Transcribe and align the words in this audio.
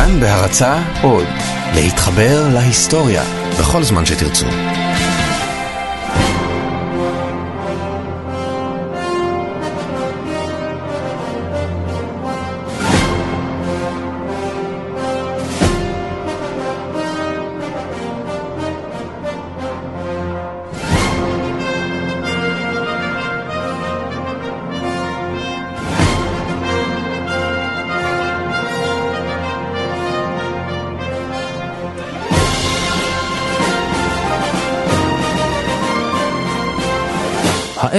כאן 0.00 0.20
בהרצה 0.20 0.82
עוד, 1.02 1.26
להתחבר 1.74 2.48
להיסטוריה 2.54 3.22
בכל 3.60 3.82
זמן 3.82 4.06
שתרצו. 4.06 4.46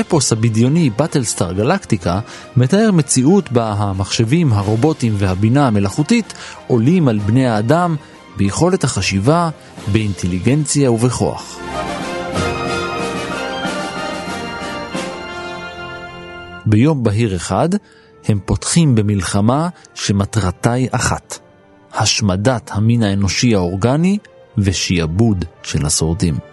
האפוס 0.01 0.31
הבדיוני 0.31 0.89
באטלסטאר 0.89 1.53
גלקטיקה 1.53 2.19
מתאר 2.57 2.91
מציאות 2.91 3.51
בה 3.51 3.73
המחשבים, 3.77 4.53
הרובוטים 4.53 5.13
והבינה 5.17 5.67
המלאכותית 5.67 6.33
עולים 6.67 7.07
על 7.07 7.19
בני 7.19 7.47
האדם 7.47 7.95
ביכולת 8.37 8.83
החשיבה, 8.83 9.49
באינטליגנציה 9.91 10.91
ובכוח. 10.91 11.59
ביום 16.65 17.03
בהיר 17.03 17.35
אחד 17.35 17.69
הם 18.25 18.39
פותחים 18.45 18.95
במלחמה 18.95 19.69
שמטרתה 19.93 20.71
היא 20.71 20.89
אחת, 20.91 21.39
השמדת 21.93 22.71
המין 22.73 23.03
האנושי 23.03 23.55
האורגני 23.55 24.17
ושיעבוד 24.57 25.45
של 25.63 25.85
השורדים. 25.85 26.50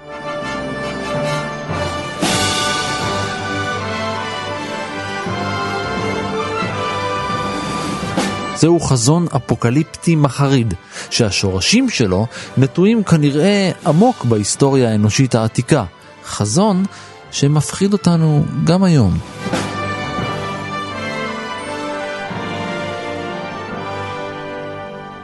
זהו 8.59 8.81
חזון 8.81 9.27
אפוקליפטי 9.37 10.17
מחריד, 10.17 10.75
שהשורשים 11.11 11.91
שלו 11.91 12.27
נטועים 12.57 13.05
כנראה 13.05 13.71
עמוק 13.87 14.25
בהיסטוריה 14.25 14.91
האנושית 14.91 15.35
העתיקה. 15.35 15.85
חזון 16.25 16.85
שמפחיד 17.31 17.93
אותנו 17.93 18.45
גם 18.65 18.85
היום. 18.85 19.19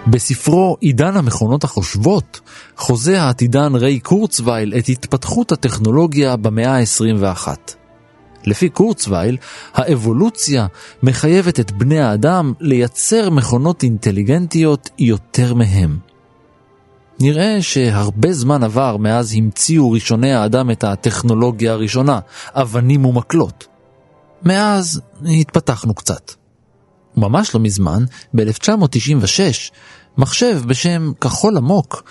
בספרו 0.07 0.77
עידן 0.81 1.17
המכונות 1.17 1.65
החושבות, 1.65 2.41
חוזה 2.77 3.23
העתידן 3.23 3.75
ריי 3.75 4.01
קורצווייל 4.01 4.75
את 4.79 4.89
התפתחות 4.89 5.53
הטכנולוגיה 5.53 6.37
במאה 6.37 6.79
ה-21. 6.79 7.49
לפי 8.47 8.69
קורצווייל, 8.69 9.37
האבולוציה 9.75 10.67
מחייבת 11.03 11.61
את 11.61 11.73
בני 11.73 12.01
האדם 12.01 12.53
לייצר 12.61 13.31
מכונות 13.31 13.83
אינטליגנטיות 13.83 14.91
יותר 14.99 15.55
מהם. 15.55 15.99
נראה 17.21 17.63
שהרבה 17.63 18.33
זמן 18.33 18.63
עבר 18.63 18.97
מאז 18.97 19.35
המציאו 19.37 19.91
ראשוני 19.91 20.33
האדם 20.33 20.71
את 20.71 20.85
הטכנולוגיה 20.85 21.73
הראשונה, 21.73 22.19
אבנים 22.55 23.05
ומקלות. 23.05 23.67
מאז 24.43 25.01
התפתחנו 25.41 25.95
קצת. 25.95 26.33
ממש 27.17 27.55
לא 27.55 27.61
מזמן, 27.61 28.05
ב-1996, 28.35 29.73
מחשב 30.19 30.63
בשם 30.67 31.13
כחול 31.21 31.57
עמוק 31.57 32.03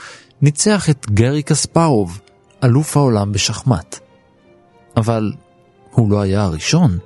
ניצח 0.42 0.90
את 0.90 1.06
גרי 1.10 1.44
קספרוב, 1.44 2.20
אלוף 2.64 2.98
העולם 2.98 3.32
בשחמט. 3.32 4.00
אבל 4.98 5.32
הוא 5.94 6.12
לא 6.12 6.22
היה 6.22 6.44
הראשון, 6.44 6.98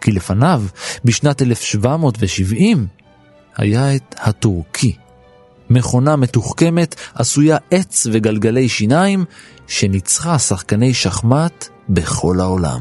כי 0.00 0.12
לפניו, 0.12 0.62
בשנת 1.04 1.42
1770, 1.42 2.86
היה 3.56 3.96
את 3.96 4.14
הטורקי. 4.18 4.96
מכונה 5.70 6.16
מתוחכמת 6.16 6.94
עשויה 7.14 7.56
עץ 7.70 8.06
וגלגלי 8.12 8.68
שיניים 8.68 9.24
שניצחה 9.66 10.38
שחקני 10.38 10.94
שחמט 10.94 11.68
בכל 11.88 12.40
העולם. 12.40 12.80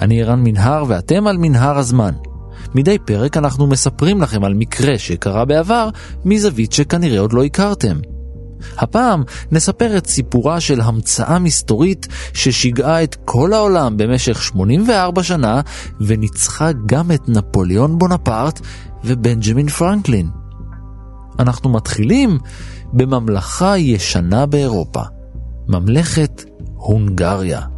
אני 0.00 0.22
ערן 0.22 0.40
מנהר 0.42 0.84
ואתם 0.88 1.26
על 1.26 1.36
מנהר 1.38 1.78
הזמן. 1.78 2.12
מדי 2.74 2.98
פרק 2.98 3.36
אנחנו 3.36 3.66
מספרים 3.66 4.22
לכם 4.22 4.44
על 4.44 4.54
מקרה 4.54 4.98
שקרה 4.98 5.44
בעבר 5.44 5.88
מזווית 6.24 6.72
שכנראה 6.72 7.20
עוד 7.20 7.32
לא 7.32 7.44
הכרתם. 7.44 7.96
הפעם 8.78 9.22
נספר 9.52 9.96
את 9.96 10.06
סיפורה 10.06 10.60
של 10.60 10.80
המצאה 10.80 11.38
מסתורית 11.38 12.06
ששיגעה 12.32 13.02
את 13.02 13.16
כל 13.24 13.52
העולם 13.52 13.96
במשך 13.96 14.42
84 14.42 15.22
שנה 15.22 15.60
וניצחה 16.00 16.70
גם 16.86 17.12
את 17.12 17.28
נפוליאון 17.28 17.98
בונפרט 17.98 18.60
ובנג'מין 19.04 19.68
פרנקלין. 19.68 20.28
אנחנו 21.38 21.70
מתחילים 21.70 22.38
בממלכה 22.92 23.78
ישנה 23.78 24.46
באירופה, 24.46 25.02
ממלכת 25.68 26.44
הונגריה. 26.74 27.75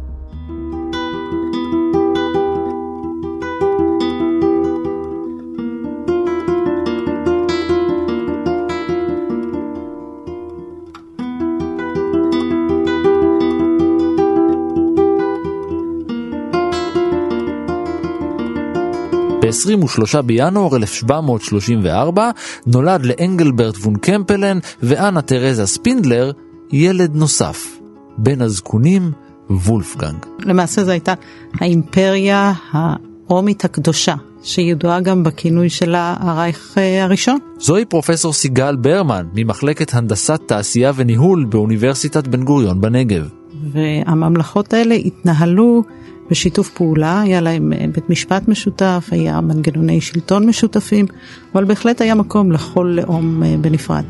ב-23 19.41 20.21
בינואר 20.21 20.75
1734 20.75 22.29
נולד 22.65 23.05
לאנגלברט 23.05 23.77
וון 23.77 23.95
קמפלן 23.95 24.59
ואנה 24.83 25.21
תרזה 25.21 25.65
ספינדלר 25.65 26.31
ילד 26.71 27.15
נוסף, 27.15 27.79
בן 28.17 28.41
הזקונים 28.41 29.11
וולפגנג. 29.49 30.25
למעשה 30.39 30.83
זו 30.83 30.91
הייתה 30.91 31.13
האימפריה 31.59 32.53
הרומית 32.71 33.65
הקדושה, 33.65 34.15
שידועה 34.43 34.99
גם 34.99 35.23
בכינוי 35.23 35.69
שלה 35.69 36.15
הרייך 36.19 36.77
הראשון. 37.01 37.37
זוהי 37.59 37.85
פרופסור 37.85 38.33
סיגל 38.33 38.75
ברמן 38.75 39.25
ממחלקת 39.33 39.93
הנדסת 39.93 40.41
תעשייה 40.45 40.91
וניהול 40.95 41.45
באוניברסיטת 41.45 42.27
בן 42.27 42.43
גוריון 42.43 42.81
בנגב. 42.81 43.29
והממלכות 43.71 44.73
האלה 44.73 44.95
התנהלו 44.95 45.83
בשיתוף 46.29 46.69
פעולה, 46.69 47.21
היה 47.21 47.41
להם 47.41 47.73
אה, 47.73 47.85
בית 47.93 48.09
משפט 48.09 48.47
משותף, 48.47 49.07
היה 49.11 49.41
מנגנוני 49.41 50.01
שלטון 50.01 50.45
משותפים, 50.45 51.05
אבל 51.53 51.65
בהחלט 51.65 52.01
היה 52.01 52.15
מקום 52.15 52.51
לכל 52.51 52.95
לאום 52.97 53.43
אה, 53.43 53.55
בנפרד. 53.61 54.05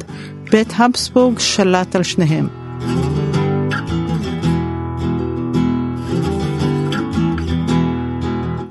בית 0.51 0.73
הבסבורג 0.77 1.39
שלט 1.39 1.95
על 1.95 2.03
שניהם. 2.03 2.47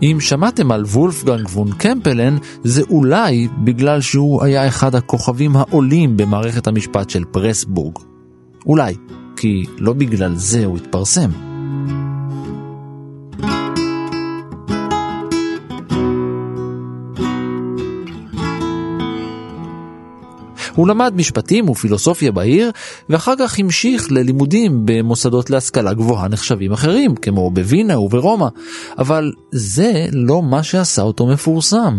אם 0.02 0.16
שמעתם 0.20 0.72
על 0.72 0.84
וולפגנג 0.84 1.46
וון 1.46 1.72
קמפלן, 1.72 2.36
זה 2.64 2.82
אולי 2.90 3.48
בגלל 3.64 4.00
שהוא 4.00 4.44
היה 4.44 4.68
אחד 4.68 4.94
הכוכבים 4.94 5.56
העולים 5.56 6.16
במערכת 6.16 6.66
המשפט 6.66 7.10
של 7.10 7.24
פרסבורג. 7.24 7.98
אולי, 8.66 8.94
כי 9.36 9.64
לא 9.78 9.92
בגלל 9.92 10.34
זה 10.34 10.64
הוא 10.64 10.76
התפרסם. 10.76 11.47
הוא 20.78 20.88
למד 20.88 21.12
משפטים 21.16 21.68
ופילוסופיה 21.68 22.32
בעיר, 22.32 22.70
ואחר 23.08 23.34
כך 23.38 23.58
המשיך 23.58 24.12
ללימודים 24.12 24.82
במוסדות 24.84 25.50
להשכלה 25.50 25.94
גבוהה 25.94 26.28
נחשבים 26.28 26.72
אחרים, 26.72 27.16
כמו 27.16 27.50
בווינה 27.50 27.98
וברומא, 27.98 28.48
אבל 28.98 29.32
זה 29.52 30.06
לא 30.12 30.42
מה 30.42 30.62
שעשה 30.62 31.02
אותו 31.02 31.26
מפורסם. 31.26 31.98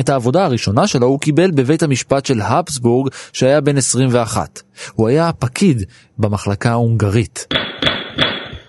את 0.00 0.08
העבודה 0.08 0.44
הראשונה 0.44 0.86
שלו 0.86 1.06
הוא 1.06 1.20
קיבל 1.20 1.50
בבית 1.50 1.82
המשפט 1.82 2.26
של 2.26 2.40
האבסבורג 2.40 3.08
שהיה 3.32 3.60
בן 3.60 3.76
21. 3.76 4.60
הוא 4.94 5.08
היה 5.08 5.30
פקיד 5.38 5.82
במחלקה 6.18 6.70
ההונגרית. 6.70 7.46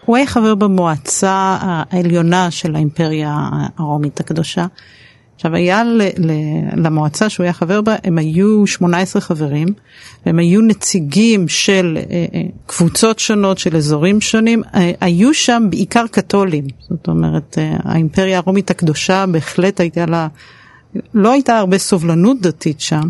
הוא 0.05 0.17
היה 0.17 0.27
חבר 0.27 0.55
במועצה 0.55 1.57
העליונה 1.61 2.51
של 2.51 2.75
האימפריה 2.75 3.49
הרומית 3.77 4.19
הקדושה. 4.19 4.65
עכשיו 5.35 5.55
היה 5.55 5.83
ל, 5.83 6.01
ל, 6.17 6.31
למועצה 6.75 7.29
שהוא 7.29 7.43
היה 7.43 7.53
חבר 7.53 7.81
בה, 7.81 7.95
הם 8.03 8.17
היו 8.17 8.67
18 8.67 9.21
חברים, 9.21 9.67
הם 10.25 10.39
היו 10.39 10.61
נציגים 10.61 11.47
של 11.47 11.97
אה, 11.97 12.25
אה, 12.33 12.41
קבוצות 12.65 13.19
שונות, 13.19 13.57
של 13.57 13.75
אזורים 13.75 14.21
שונים, 14.21 14.61
אה, 14.75 14.91
היו 15.01 15.33
שם 15.33 15.63
בעיקר 15.69 16.05
קתולים, 16.11 16.63
זאת 16.79 17.07
אומרת 17.07 17.57
האימפריה 17.83 18.37
הרומית 18.37 18.71
הקדושה 18.71 19.25
בהחלט 19.25 19.79
הייתה 19.79 20.05
לה 20.05 20.27
לא 21.13 21.31
הייתה 21.31 21.57
הרבה 21.57 21.77
סובלנות 21.77 22.41
דתית 22.41 22.81
שם, 22.81 23.01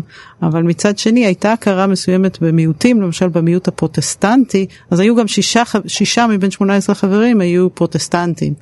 אבל 0.42 0.62
מצד 0.62 0.98
שני 0.98 1.26
הייתה 1.26 1.52
הכרה 1.52 1.86
מסוימת 1.86 2.38
במיעוטים, 2.40 3.02
למשל 3.02 3.28
במיעוט 3.28 3.68
הפרוטסטנטי, 3.68 4.66
אז 4.90 5.00
היו 5.00 5.16
גם 5.16 5.28
שישה, 5.28 5.62
שישה 5.86 6.26
מבין 6.26 6.50
18 6.50 6.94
חברים 6.94 7.40
היו 7.40 7.74
פרוטסטנטים. 7.74 8.54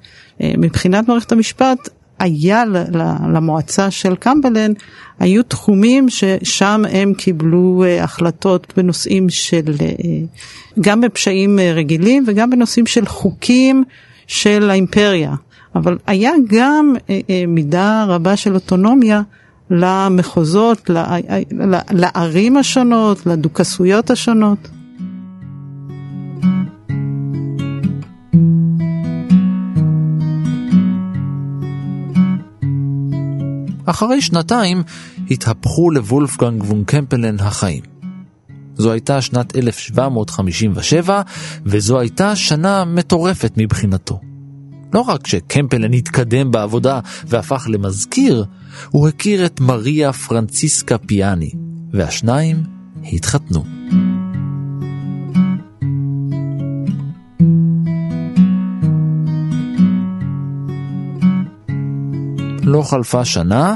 אה, 0.43 0.53
מבחינת 0.59 1.09
מערכת 1.09 1.33
המשפט, 1.33 1.89
היה 2.19 2.65
למועצה 3.33 3.91
של 3.91 4.17
קמבלן, 4.17 4.73
היו 5.19 5.43
תחומים 5.43 6.09
ששם 6.09 6.83
הם 6.93 7.15
קיבלו 7.15 7.85
אה, 7.87 8.05
החלטות 8.05 8.73
בנושאים 8.77 9.29
של, 9.29 9.75
אה, 9.81 9.87
גם 10.81 11.01
בפשעים 11.01 11.59
רגילים 11.75 12.25
וגם 12.27 12.51
בנושאים 12.51 12.87
של 12.87 13.07
חוקים 13.07 13.85
של 14.27 14.71
האימפריה. 14.71 15.35
אבל 15.75 15.99
היה 16.07 16.33
גם 16.47 16.95
אה, 17.11 17.21
אה, 17.31 17.45
מידה 17.49 18.05
רבה 18.09 18.37
של 18.37 18.55
אוטונומיה 18.55 19.23
למחוזות, 19.71 20.91
לערים 21.91 22.57
השונות, 22.57 23.27
לדוכסויות 23.27 24.11
השונות. 24.11 24.69
אחרי 33.85 34.21
שנתיים 34.21 34.83
התהפכו 35.31 35.91
לוולפגנג 35.91 36.63
וון 36.63 36.85
קמפלן 36.85 37.41
החיים. 37.41 37.83
זו 38.77 38.93
הייתה 38.93 39.21
שנת 39.21 39.57
1757, 39.57 41.23
וזו 41.67 41.99
הייתה 41.99 42.37
שנה 42.37 42.85
מטורפת 42.85 43.53
מבחינתו. 43.57 44.30
לא 44.95 45.01
רק 45.01 45.27
שקמפלן 45.27 45.93
התקדם 45.93 46.51
בעבודה 46.51 47.01
והפך 47.25 47.67
למזכיר, 47.71 48.45
הוא 48.91 49.09
הכיר 49.09 49.47
את 49.47 49.61
מריה 49.61 50.13
פרנציסקה 50.13 50.99
פיאני, 50.99 51.51
והשניים 51.93 52.63
התחתנו. 53.13 53.65
לא 62.63 62.83
חלפה 62.83 63.25
שנה, 63.25 63.75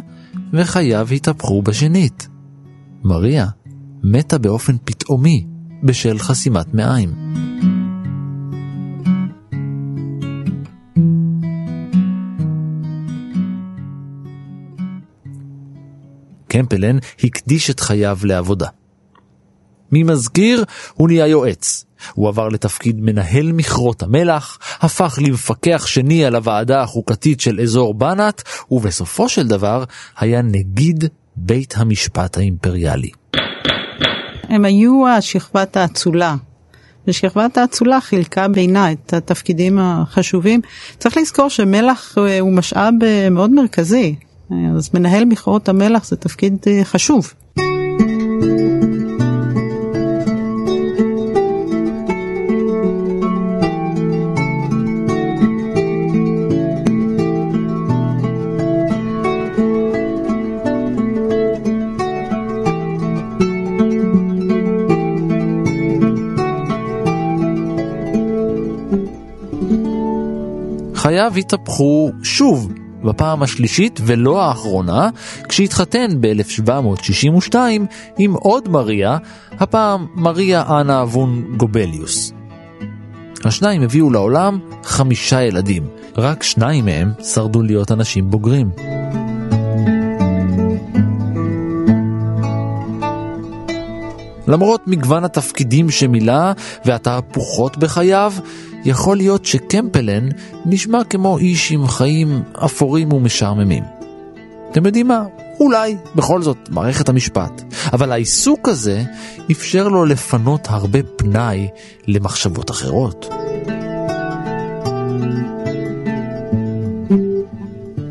וחייו 0.52 1.08
התהפכו 1.12 1.62
בשנית. 1.62 2.28
מריה 3.04 3.46
מתה 4.02 4.38
באופן 4.38 4.76
פתאומי 4.84 5.46
בשל 5.82 6.18
חסימת 6.18 6.74
מעיים. 6.74 7.14
קמפלן 16.54 16.98
הקדיש 17.24 17.70
את 17.70 17.80
חייו 17.80 18.18
לעבודה. 18.24 18.66
ממזכיר 19.92 20.64
הוא 20.94 21.08
נהיה 21.08 21.26
יועץ. 21.26 21.84
הוא 22.14 22.28
עבר 22.28 22.48
לתפקיד 22.48 23.00
מנהל 23.00 23.52
מכרות 23.52 24.02
המלח, 24.02 24.58
הפך 24.80 25.18
למפקח 25.22 25.86
שני 25.86 26.24
על 26.24 26.34
הוועדה 26.34 26.82
החוקתית 26.82 27.40
של 27.40 27.60
אזור 27.60 27.94
בנאט, 27.94 28.42
ובסופו 28.70 29.28
של 29.28 29.48
דבר 29.48 29.84
היה 30.18 30.42
נגיד 30.42 31.04
בית 31.36 31.74
המשפט 31.76 32.38
האימפריאלי. 32.38 33.10
הם 34.42 34.64
היו 34.64 35.08
השכבת 35.08 35.76
האצולה. 35.76 36.36
ושכבת 37.08 37.58
האצולה 37.58 38.00
חילקה 38.00 38.48
בינה 38.48 38.92
את 38.92 39.12
התפקידים 39.12 39.78
החשובים. 39.78 40.60
צריך 40.98 41.16
לזכור 41.16 41.48
שמלח 41.48 42.18
אה, 42.18 42.40
הוא 42.40 42.52
משאב 42.52 42.94
אה, 43.02 43.30
מאוד 43.30 43.50
מרכזי. 43.50 44.14
אז 44.76 44.90
מנהל 44.94 45.24
מכרות 45.24 45.68
המלח 45.68 46.04
זה 46.04 46.16
תפקיד 46.16 46.56
אה, 46.66 46.84
חשוב. 46.84 47.32
חייו 70.94 71.32
התהפכו 71.36 72.10
שוב 72.22 72.72
בפעם 73.04 73.42
השלישית 73.42 74.00
ולא 74.04 74.42
האחרונה, 74.42 75.08
כשהתחתן 75.48 76.10
ב-1762 76.20 77.56
עם 78.18 78.34
עוד 78.34 78.68
מריה, 78.68 79.18
הפעם 79.52 80.06
מריה 80.14 80.62
אנה 80.80 81.04
וון 81.04 81.44
גובליוס. 81.56 82.32
השניים 83.44 83.82
הביאו 83.82 84.10
לעולם 84.10 84.58
חמישה 84.84 85.42
ילדים, 85.42 85.86
רק 86.16 86.42
שניים 86.42 86.84
מהם 86.84 87.12
שרדו 87.22 87.62
להיות 87.62 87.92
אנשים 87.92 88.30
בוגרים. 88.30 88.70
למרות 94.48 94.88
מגוון 94.88 95.24
התפקידים 95.24 95.90
שמילא 95.90 96.52
והתהפוכות 96.84 97.76
בחייו, 97.76 98.32
יכול 98.84 99.16
להיות 99.16 99.44
שקמפלן 99.44 100.28
נשמע 100.66 101.04
כמו 101.04 101.38
איש 101.38 101.72
עם 101.72 101.86
חיים 101.86 102.42
אפורים 102.54 103.12
ומשעממים. 103.12 103.84
אתם 104.70 104.86
יודעים 104.86 105.08
מה? 105.08 105.24
אולי, 105.60 105.96
בכל 106.14 106.42
זאת, 106.42 106.56
מערכת 106.70 107.08
המשפט. 107.08 107.62
אבל 107.92 108.12
העיסוק 108.12 108.68
הזה 108.68 109.02
אפשר 109.50 109.88
לו 109.88 110.04
לפנות 110.04 110.66
הרבה 110.70 110.98
פנאי 111.16 111.68
למחשבות 112.06 112.70
אחרות. 112.70 113.28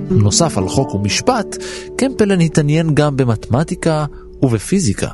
נוסף 0.10 0.58
על 0.58 0.68
חוק 0.68 0.96
ומשפט, 0.96 1.58
קמפלן 1.98 2.42
התעניין 2.42 2.96
גם 2.96 3.18
במתמטיקה 3.18 4.06
ובפיזיקה. 4.42 5.10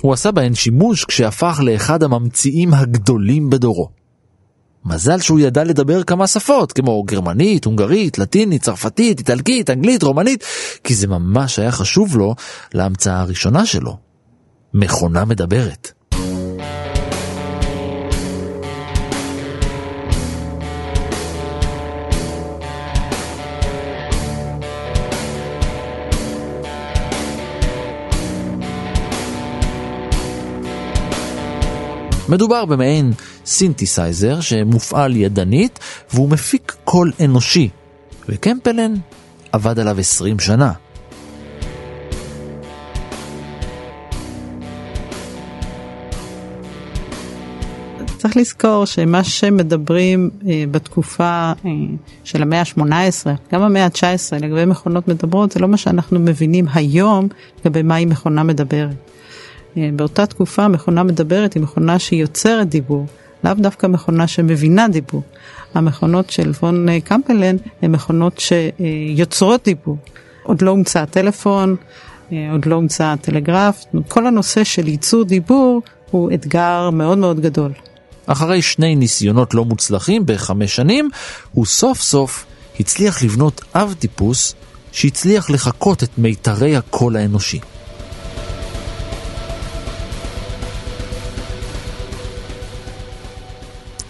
הוא 0.00 0.12
עשה 0.12 0.30
בהן 0.30 0.54
שימוש 0.54 1.04
כשהפך 1.04 1.60
לאחד 1.62 2.02
הממציאים 2.02 2.74
הגדולים 2.74 3.50
בדורו. 3.50 3.97
מזל 4.88 5.20
שהוא 5.20 5.40
ידע 5.40 5.64
לדבר 5.64 6.02
כמה 6.02 6.26
שפות, 6.26 6.72
כמו 6.72 7.02
גרמנית, 7.02 7.64
הונגרית, 7.64 8.18
לטינית, 8.18 8.62
צרפתית, 8.62 9.18
איטלקית, 9.18 9.70
אנגלית, 9.70 10.02
רומנית, 10.02 10.44
כי 10.84 10.94
זה 10.94 11.06
ממש 11.06 11.58
היה 11.58 11.72
חשוב 11.72 12.16
לו 12.16 12.34
להמצאה 12.74 13.20
הראשונה 13.20 13.66
שלו. 13.66 13.96
מכונה 14.74 15.24
מדברת. 15.24 15.97
מדובר 32.28 32.64
במעין 32.64 33.12
סינתסייזר 33.46 34.40
שמופעל 34.40 35.16
ידנית 35.16 35.78
והוא 36.12 36.30
מפיק 36.30 36.76
קול 36.84 37.12
אנושי, 37.24 37.68
וקמפלן 38.28 38.94
עבד 39.52 39.78
עליו 39.78 39.98
20 39.98 40.38
שנה. 40.38 40.72
צריך 48.18 48.36
לזכור 48.36 48.84
שמה 48.84 49.24
שמדברים 49.24 50.30
אה, 50.46 50.64
בתקופה 50.70 51.24
אה, 51.24 51.70
של 52.24 52.42
המאה 52.42 52.60
ה-18, 52.60 53.26
גם 53.52 53.62
המאה 53.62 53.84
ה-19 53.84 54.40
לגבי 54.40 54.64
מכונות 54.64 55.08
מדברות, 55.08 55.52
זה 55.52 55.60
לא 55.60 55.68
מה 55.68 55.76
שאנחנו 55.76 56.18
מבינים 56.20 56.66
היום 56.74 57.28
לגבי 57.64 57.82
מהי 57.82 58.04
מכונה 58.04 58.42
מדברת. 58.42 58.94
אה, 59.76 59.90
באותה 59.96 60.26
תקופה 60.26 60.68
מכונה 60.68 61.02
מדברת 61.02 61.54
היא 61.54 61.62
מכונה 61.62 61.98
שיוצרת 61.98 62.68
דיבור, 62.68 63.06
לאו 63.44 63.54
דווקא 63.54 63.86
מכונה 63.86 64.26
שמבינה 64.26 64.88
דיבור. 64.88 65.22
המכונות 65.74 66.30
של 66.30 66.52
פון 66.52 66.88
אה, 66.88 67.00
קמפלן 67.00 67.56
הן 67.82 67.92
מכונות 67.92 68.38
שיוצרות 68.38 69.64
דיבור. 69.64 69.96
עוד 70.42 70.62
לא 70.62 70.70
הומצא 70.70 71.00
הטלפון, 71.00 71.76
עוד 72.30 72.66
לא 72.66 72.74
הומצא 72.74 73.04
הטלגרף, 73.04 73.84
כל 74.08 74.26
הנושא 74.26 74.64
של 74.64 74.88
ייצור 74.88 75.24
דיבור 75.24 75.82
הוא 76.10 76.32
אתגר 76.34 76.90
מאוד 76.90 77.18
מאוד 77.18 77.40
גדול. 77.40 77.72
אחרי 78.26 78.62
שני 78.62 78.96
ניסיונות 78.96 79.54
לא 79.54 79.64
מוצלחים 79.64 80.26
בחמש 80.26 80.76
שנים, 80.76 81.10
הוא 81.52 81.66
סוף 81.66 82.00
סוף 82.00 82.46
הצליח 82.80 83.22
לבנות 83.22 83.60
אב 83.74 83.94
טיפוס 83.98 84.54
שהצליח 84.92 85.50
לחקות 85.50 86.02
את 86.02 86.10
מיתרי 86.18 86.76
הקול 86.76 87.16
האנושי. 87.16 87.60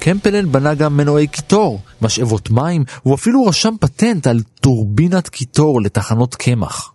קמפלן 0.09 0.53
בנה 0.53 0.75
גם 0.75 0.97
מנועי 0.97 1.27
קיטור, 1.27 1.81
משאבות 2.03 2.51
מים, 2.51 2.85
הוא 3.03 3.15
אפילו 3.15 3.45
רשם 3.45 3.75
פטנט 3.81 4.27
על 4.27 4.41
טורבינת 4.61 5.29
קיטור 5.29 5.83
לתחנות 5.83 6.35
קמח. 6.35 6.93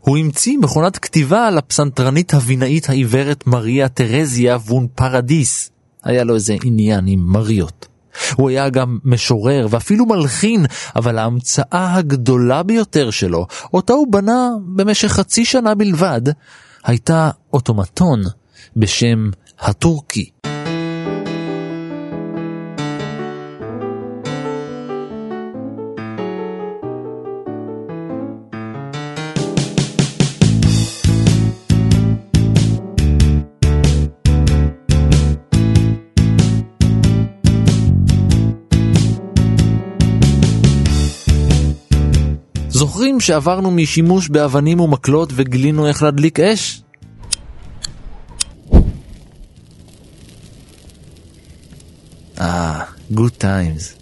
הוא 0.00 0.18
המציא 0.18 0.58
מכונת 0.58 0.98
כתיבה 0.98 1.50
לפסנתרנית 1.50 2.34
הווינאית 2.34 2.88
העיוורת 2.88 3.46
מריה 3.46 3.88
תרזיה 3.88 4.56
וון 4.56 4.86
פרדיס. 4.94 5.70
היה 6.04 6.24
לו 6.24 6.34
איזה 6.34 6.56
עניין 6.64 7.04
עם 7.06 7.20
מריות. 7.26 7.86
הוא 8.34 8.50
היה 8.50 8.68
גם 8.68 8.98
משורר 9.04 9.66
ואפילו 9.70 10.06
מלחין, 10.06 10.66
אבל 10.96 11.18
ההמצאה 11.18 11.94
הגדולה 11.96 12.62
ביותר 12.62 13.10
שלו, 13.10 13.46
אותה 13.74 13.92
הוא 13.92 14.12
בנה 14.12 14.48
במשך 14.76 15.08
חצי 15.08 15.44
שנה 15.44 15.74
בלבד, 15.74 16.22
הייתה 16.84 17.30
אוטומטון 17.52 18.22
בשם 18.76 19.30
הטורקי. 19.58 20.30
זוכרים 43.16 43.20
שעברנו 43.20 43.70
משימוש 43.70 44.28
באבנים 44.28 44.80
ומקלות 44.80 45.32
וגילינו 45.36 45.86
איך 45.86 46.02
להדליק 46.02 46.40
אש? 46.40 46.82
אה, 52.40 52.82
good 53.10 53.32
times. 53.32 53.94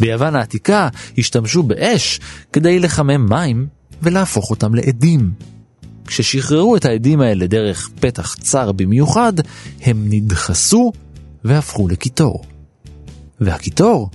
ביוון 0.00 0.36
העתיקה 0.36 0.88
השתמשו 1.18 1.62
באש 1.62 2.20
כדי 2.52 2.78
לחמם 2.78 3.28
מים 3.28 3.66
ולהפוך 4.02 4.50
אותם 4.50 4.74
לאדים. 4.74 5.30
כששחררו 6.06 6.76
את 6.76 6.84
האדים 6.84 7.20
האלה 7.20 7.46
דרך 7.46 7.90
פתח 8.00 8.34
צר 8.34 8.72
במיוחד, 8.72 9.32
הם 9.82 10.06
נדחסו 10.10 10.92
והפכו 11.44 11.88
לקיטור. 11.88 12.44
והקיטור 13.40 14.10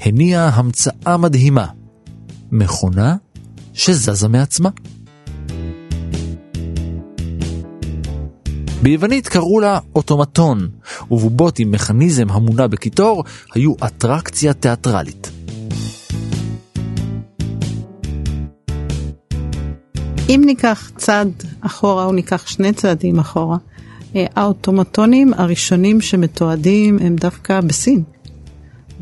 הניע 0.00 0.50
המצאה 0.52 1.16
מדהימה, 1.16 1.66
מכונה 2.52 3.16
שזזה 3.72 4.28
מעצמה. 4.28 4.70
ביוונית 8.82 9.28
קראו 9.28 9.60
לה 9.60 9.78
אוטומטון, 9.94 10.68
ובובות 11.10 11.58
עם 11.58 11.70
מכניזם 11.70 12.30
המונע 12.30 12.66
בקיטור 12.66 13.24
היו 13.54 13.74
אטרקציה 13.86 14.52
תיאטרלית. 14.52 15.30
אם 20.28 20.42
ניקח 20.46 20.90
צעד 20.96 21.32
אחורה 21.60 22.04
או 22.04 22.12
ניקח 22.12 22.46
שני 22.46 22.72
צעדים 22.72 23.18
אחורה, 23.18 23.56
האוטומטונים 24.14 25.34
הראשונים 25.34 26.00
שמתועדים 26.00 26.98
הם 27.00 27.16
דווקא 27.16 27.60
בסין. 27.60 28.02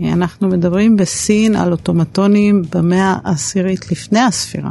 אה, 0.02 0.12
אנחנו 0.12 0.49
מדברים 0.49 0.97
בסין 0.97 1.57
על 1.57 1.73
אוטומטונים 1.73 2.62
במאה 2.75 3.16
העשירית 3.25 3.92
לפני 3.92 4.21
הספירה. 4.21 4.71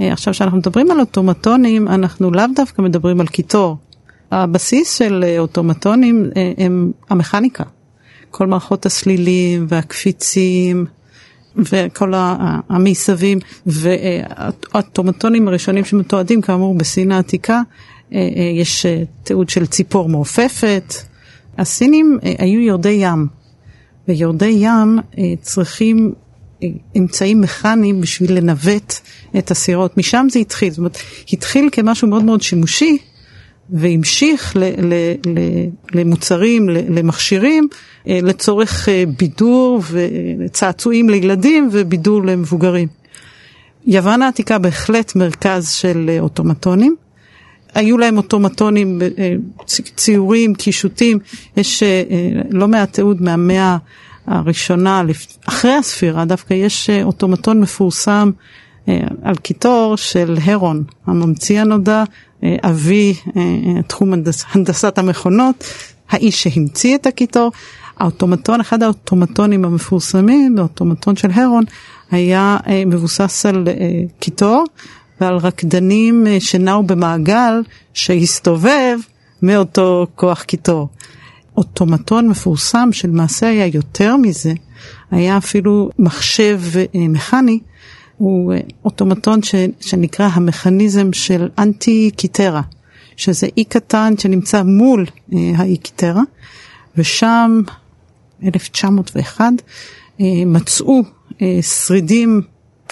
אה, 0.00 0.12
עכשיו, 0.12 0.34
כשאנחנו 0.34 0.58
מדברים 0.58 0.90
על 0.90 1.00
אוטומטונים, 1.00 1.88
אנחנו 1.88 2.30
לאו 2.30 2.44
דווקא 2.56 2.82
מדברים 2.82 3.20
על 3.20 3.26
קיטור. 3.26 3.76
הבסיס 4.30 4.98
של 4.98 5.24
אוטומטונים 5.38 6.30
הם 6.58 6.92
המכניקה. 7.10 7.64
כל 8.30 8.46
מערכות 8.46 8.86
הסלילים 8.86 9.66
והקפיצים 9.68 10.86
וכל 11.56 12.12
המיסבים 12.68 13.38
והאוטומטונים 13.66 15.48
הראשונים 15.48 15.84
שמתועדים 15.84 16.40
כאמור 16.40 16.74
בסין 16.74 17.12
העתיקה 17.12 17.54
אה, 17.54 17.60
אה, 17.60 17.62
יש 18.60 18.86
אה, 18.86 19.02
תיעוד 19.22 19.48
של 19.48 19.66
ציפור 19.66 20.08
מעופפת. 20.08 20.94
הסינים 21.58 22.18
היו 22.22 22.60
יורדי 22.60 22.98
ים, 23.00 23.26
ויורדי 24.08 24.54
ים 24.58 24.98
צריכים 25.40 26.12
אמצעים 26.96 27.40
מכניים 27.40 28.00
בשביל 28.00 28.38
לנווט 28.38 28.94
את 29.38 29.50
הסירות. 29.50 29.98
משם 29.98 30.26
זה 30.30 30.38
התחיל, 30.38 30.70
זאת 30.70 30.78
אומרת, 30.78 30.98
התחיל 31.32 31.68
כמשהו 31.72 32.08
מאוד 32.08 32.24
מאוד 32.24 32.42
שימושי, 32.42 32.98
והמשיך 33.70 34.56
ל, 34.56 34.60
ל, 34.60 34.94
ל, 35.26 35.38
למוצרים, 35.92 36.68
למכשירים, 36.68 37.68
לצורך 38.06 38.88
בידור 39.18 39.82
וצעצועים 40.38 41.10
לילדים 41.10 41.68
ובידור 41.72 42.22
למבוגרים. 42.22 42.88
יוון 43.86 44.22
העתיקה 44.22 44.58
בהחלט 44.58 45.16
מרכז 45.16 45.70
של 45.70 46.16
אוטומטונים. 46.20 46.96
היו 47.74 47.98
להם 47.98 48.16
אוטומטונים, 48.16 49.02
אה, 49.18 49.34
ציורים, 49.96 50.54
קישוטים, 50.54 51.18
יש 51.56 51.82
אה, 51.82 52.02
לא 52.50 52.68
מעט 52.68 52.92
תיעוד 52.92 53.22
מהמאה 53.22 53.76
הראשונה, 54.26 55.02
אחרי 55.48 55.72
הספירה 55.72 56.24
דווקא 56.24 56.54
יש 56.54 56.90
אה, 56.90 57.02
אוטומטון 57.02 57.60
מפורסם 57.60 58.30
על 59.22 59.36
קיטור 59.36 59.96
של 59.96 60.36
הרון, 60.44 60.84
הממציא 61.06 61.60
הנודע, 61.60 62.04
אבי 62.44 63.14
תחום 63.86 64.12
הנדס, 64.12 64.44
הנדסת 64.52 64.98
המכונות, 64.98 65.64
האיש 66.10 66.42
שהמציא 66.42 66.94
את 66.94 67.06
הקיטור. 67.06 67.52
האוטומטון, 67.98 68.60
אחד 68.60 68.82
האוטומטונים 68.82 69.64
המפורסמים, 69.64 70.58
האוטומטון 70.58 71.16
של 71.16 71.30
הרון, 71.34 71.64
היה 72.10 72.56
מבוסס 72.86 73.46
על 73.46 73.64
קיטור 74.18 74.64
ועל 75.20 75.36
רקדנים 75.36 76.26
אה, 76.26 76.40
שנעו 76.40 76.82
במעגל 76.82 77.62
שהסתובב 77.94 78.98
מאותו 79.42 80.06
כוח 80.14 80.42
קיטור. 80.42 80.88
אוטומטון 81.56 82.28
מפורסם 82.28 82.88
שלמעשה 82.92 83.48
היה 83.48 83.66
יותר 83.66 84.16
מזה, 84.16 84.52
היה 85.10 85.36
אפילו 85.36 85.90
מחשב 85.98 86.60
אה, 86.76 86.84
מכני, 86.94 87.58
הוא 88.16 88.52
אה, 88.52 88.58
אוטומטון 88.84 89.42
ש, 89.42 89.54
שנקרא 89.80 90.28
המכניזם 90.32 91.12
של 91.12 91.48
אנטי 91.58 92.10
קיטרה, 92.16 92.62
שזה 93.16 93.46
אי 93.56 93.64
קטן 93.64 94.14
שנמצא 94.18 94.62
מול 94.62 95.06
האי 95.32 95.76
קיטרה, 95.76 96.22
ושם 96.96 97.60
1901 98.44 99.44
מצאו 100.46 101.02
שרידים 101.60 102.42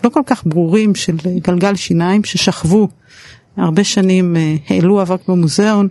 לא 0.04 0.10
כל 0.10 0.22
כך 0.26 0.42
ברורים 0.46 0.94
של 0.94 1.16
גלגל 1.42 1.74
שיניים 1.74 2.24
ששכבו 2.24 2.88
הרבה 3.56 3.84
שנים, 3.84 4.36
אה, 4.36 4.56
העלו 4.68 5.02
אבק 5.02 5.28
במוזיאון, 5.28 5.88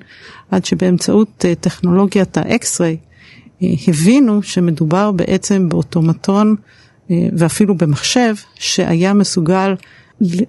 עד 0.52 0.66
שבאמצעות 0.66 1.46
אה, 1.46 1.56
טכנולוגיית 1.56 2.38
ה 2.38 2.48
X-ray 2.48 2.98
אה, 3.64 3.68
הבינו 3.88 4.44
שמדובר 4.44 5.12
בעצם 5.12 5.70
באוטומטון 5.70 6.56
ואפילו 7.38 7.76
במחשב 7.76 8.36
שהיה 8.56 9.14
מסוגל 9.14 9.76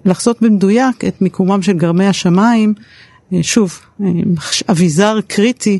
לחזות 0.05 0.41
במדויק 0.41 1.05
את 1.05 1.21
מיקומם 1.21 1.61
של 1.61 1.73
גרמי 1.73 2.05
השמיים, 2.05 2.73
שוב, 3.41 3.79
אביזר 4.69 5.19
קריטי 5.27 5.79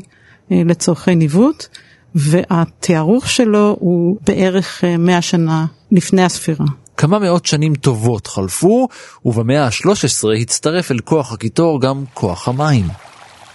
לצורכי 0.50 1.14
ניווט, 1.14 1.66
והתיארוך 2.14 3.30
שלו 3.30 3.76
הוא 3.80 4.16
בערך 4.26 4.84
100 4.98 5.22
שנה 5.22 5.66
לפני 5.92 6.22
הספירה. 6.22 6.66
כמה 6.96 7.18
מאות 7.18 7.46
שנים 7.46 7.74
טובות 7.74 8.26
חלפו, 8.26 8.88
ובמאה 9.24 9.64
ה-13 9.64 10.40
הצטרף 10.40 10.90
אל 10.90 10.98
כוח 10.98 11.32
הקיטור 11.32 11.80
גם 11.80 12.04
כוח 12.14 12.48
המים. 12.48 12.88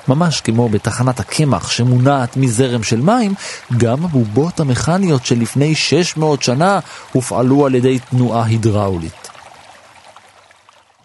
ממש 0.08 0.42
כמו 0.42 0.70
בתחנת 0.70 1.20
הקמח 1.20 1.72
שמונעת 1.72 2.38
מזרם 2.38 2.84
של 2.84 3.02
מים, 3.02 3.34
גם 3.78 4.06
הבובות 4.06 4.60
המכניות 4.60 5.26
של 5.26 5.40
לפני 5.40 5.76
600 5.76 6.44
שנה 6.44 6.80
הופעלו 7.12 7.66
על 7.66 7.76
ידי 7.76 8.00
תנועה 8.00 8.46
הידראולית. 8.46 9.28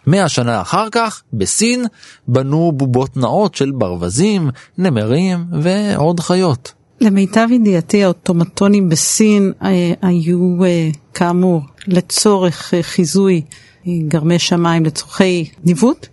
מאה 0.06 0.28
שנה 0.28 0.60
אחר 0.60 0.86
כך, 0.92 1.22
בסין, 1.32 1.84
בנו 2.28 2.72
בובות 2.72 3.16
נאות 3.16 3.54
של 3.54 3.70
ברווזים, 3.70 4.50
נמרים 4.78 5.44
ועוד 5.62 6.20
חיות. 6.20 6.72
למיטב 7.02 7.48
ידיעתי 7.50 8.04
האוטומטונים 8.04 8.88
בסין 8.88 9.52
אה, 9.62 9.92
היו 10.02 10.64
אה, 10.64 10.88
כאמור 11.14 11.62
לצורך 11.86 12.74
אה, 12.74 12.82
חיזוי 12.82 13.42
גרמי 14.08 14.38
שמיים 14.38 14.84
לצורכי 14.84 15.50
ניווט. 15.64 16.06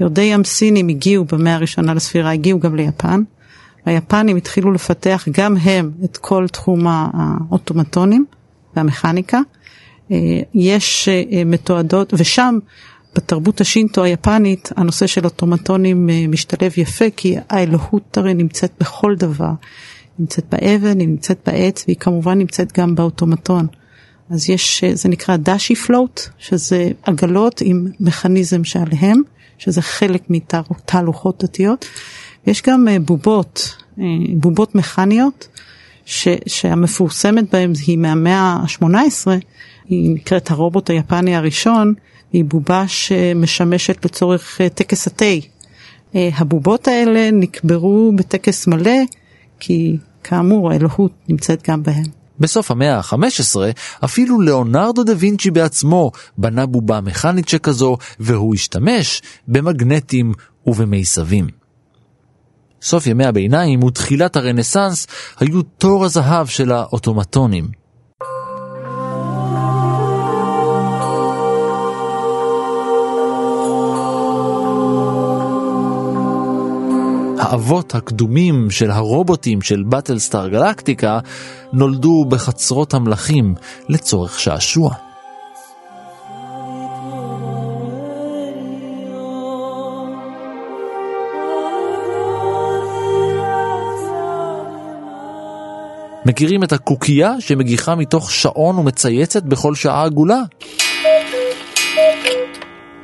יורדי 0.00 0.22
ים 0.22 0.44
סינים 0.44 0.88
הגיעו 0.88 1.24
במאה 1.24 1.54
הראשונה 1.54 1.94
לספירה, 1.94 2.32
הגיעו 2.32 2.60
גם 2.60 2.76
ליפן. 2.76 3.22
היפנים 3.84 4.36
התחילו 4.36 4.72
לפתח 4.72 5.28
גם 5.30 5.56
הם 5.56 5.90
את 6.04 6.16
כל 6.16 6.46
תחום 6.48 6.86
האוטומטונים 6.86 8.24
והמכניקה. 8.76 9.40
יש 10.54 11.08
מתועדות, 11.46 12.14
ושם 12.16 12.58
בתרבות 13.16 13.60
השינטו 13.60 14.02
היפנית 14.02 14.70
הנושא 14.76 15.06
של 15.06 15.24
אוטומטונים 15.24 16.10
משתלב 16.28 16.72
יפה 16.76 17.04
כי 17.16 17.36
האלוהות 17.48 18.18
הרי 18.18 18.34
נמצאת 18.34 18.72
בכל 18.80 19.14
דבר. 19.14 19.52
נמצאת 20.18 20.44
באבן, 20.50 21.00
היא 21.00 21.08
נמצאת 21.08 21.38
בעץ 21.46 21.84
והיא 21.86 21.96
כמובן 21.96 22.38
נמצאת 22.38 22.72
גם 22.78 22.94
באוטומטון. 22.94 23.66
אז 24.30 24.50
יש, 24.50 24.84
זה 24.84 25.08
נקרא 25.08 25.36
דאשי 25.36 25.74
פלוט, 25.74 26.20
שזה 26.38 26.90
עגלות 27.02 27.60
עם 27.64 27.86
מכניזם 28.00 28.64
שעליהם, 28.64 29.22
שזה 29.58 29.82
חלק 29.82 30.22
מתהלוכות 30.28 31.44
דתיות. 31.44 31.86
יש 32.46 32.62
גם 32.62 32.88
אה, 32.88 32.98
בובות, 32.98 33.76
אה, 33.98 34.04
בובות 34.36 34.74
מכניות, 34.74 35.48
ש, 36.06 36.28
שהמפורסמת 36.46 37.50
בהן 37.50 37.72
היא 37.86 37.98
מהמאה 37.98 38.56
ה-18, 38.62 38.86
היא 39.88 40.14
נקראת 40.14 40.50
הרובוט 40.50 40.90
היפני 40.90 41.36
הראשון, 41.36 41.94
היא 42.32 42.44
בובה 42.44 42.84
שמשמשת 42.88 44.04
לצורך 44.04 44.60
אה, 44.60 44.68
טקס 44.68 45.06
התה. 45.06 45.24
הבובות 46.14 46.88
האלה 46.88 47.30
נקברו 47.30 48.12
בטקס 48.16 48.66
מלא 48.66 49.00
כי 49.60 49.96
כאמור 50.24 50.72
האלוהות 50.72 51.12
נמצאת 51.28 51.68
גם 51.68 51.82
בהם. 51.82 52.24
בסוף 52.40 52.70
המאה 52.70 52.96
ה-15 52.96 53.56
אפילו 54.04 54.40
ליאונרדו 54.40 55.04
דה 55.04 55.12
וינצ'י 55.18 55.50
בעצמו 55.50 56.10
בנה 56.38 56.66
בובה 56.66 57.00
מכנית 57.00 57.48
שכזו 57.48 57.96
והוא 58.20 58.54
השתמש 58.54 59.22
במגנטים 59.48 60.32
ובמיסבים. 60.66 61.46
סוף 62.82 63.06
ימי 63.06 63.24
הביניים 63.24 63.82
ותחילת 63.82 64.36
הרנסאנס 64.36 65.06
היו 65.40 65.62
תור 65.62 66.04
הזהב 66.04 66.46
של 66.46 66.72
האוטומטונים. 66.72 67.83
האבות 77.44 77.94
הקדומים 77.94 78.70
של 78.70 78.90
הרובוטים 78.90 79.62
של 79.62 79.82
באטלסטאר 79.82 80.48
גלקטיקה 80.48 81.18
נולדו 81.72 82.24
בחצרות 82.28 82.94
המלכים 82.94 83.54
לצורך 83.88 84.40
שעשוע. 84.40 84.94
מכירים 96.26 96.62
את 96.62 96.72
הקוקייה 96.72 97.32
שמגיחה 97.40 97.94
מתוך 97.94 98.30
שעון 98.30 98.78
ומצייצת 98.78 99.42
בכל 99.42 99.74
שעה 99.74 100.04
עגולה? 100.04 100.40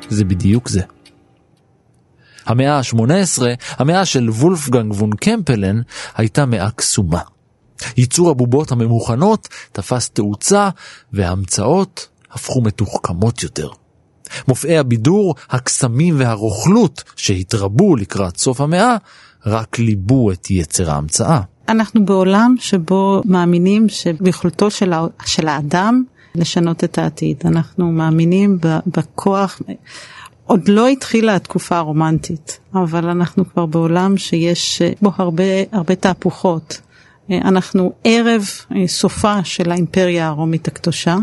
זה 0.08 0.24
בדיוק 0.24 0.68
זה. 0.68 0.99
המאה 2.46 2.78
ה-18, 2.78 3.42
המאה 3.78 4.04
של 4.04 4.30
וולפגנג 4.30 4.92
וון 4.92 5.10
קמפלן, 5.16 5.80
הייתה 6.16 6.46
מאה 6.46 6.70
קסומה. 6.70 7.20
ייצור 7.96 8.30
הבובות 8.30 8.72
הממוכנות 8.72 9.48
תפס 9.72 10.10
תאוצה, 10.10 10.68
וההמצאות 11.12 12.08
הפכו 12.32 12.62
מתוחכמות 12.62 13.42
יותר. 13.42 13.68
מופעי 14.48 14.78
הבידור, 14.78 15.34
הקסמים 15.50 16.14
והרוכלות 16.18 17.04
שהתרבו 17.16 17.96
לקראת 17.96 18.36
סוף 18.36 18.60
המאה, 18.60 18.96
רק 19.46 19.78
ליבו 19.78 20.32
את 20.32 20.50
יצר 20.50 20.90
ההמצאה. 20.90 21.40
אנחנו 21.68 22.04
בעולם 22.04 22.54
שבו 22.58 23.22
מאמינים 23.24 23.88
שביכולתו 23.88 24.70
של, 24.70 24.92
של 25.24 25.48
האדם 25.48 26.02
לשנות 26.34 26.84
את 26.84 26.98
העתיד. 26.98 27.36
אנחנו 27.44 27.92
מאמינים 27.92 28.58
בכוח 28.86 29.60
עוד 30.50 30.68
לא 30.68 30.88
התחילה 30.88 31.36
התקופה 31.36 31.76
הרומנטית, 31.76 32.60
אבל 32.74 33.08
אנחנו 33.08 33.44
כבר 33.52 33.66
בעולם 33.66 34.16
שיש 34.16 34.82
אה, 34.82 34.92
בו 35.02 35.12
הרבה, 35.16 35.44
הרבה 35.72 35.94
תהפוכות. 35.94 36.80
אה, 37.30 37.38
אנחנו 37.38 37.92
ערב 38.04 38.42
אה, 38.76 38.88
סופה 38.88 39.44
של 39.44 39.70
האימפריה 39.70 40.26
הרומית 40.26 40.68
הקדושה, 40.68 41.16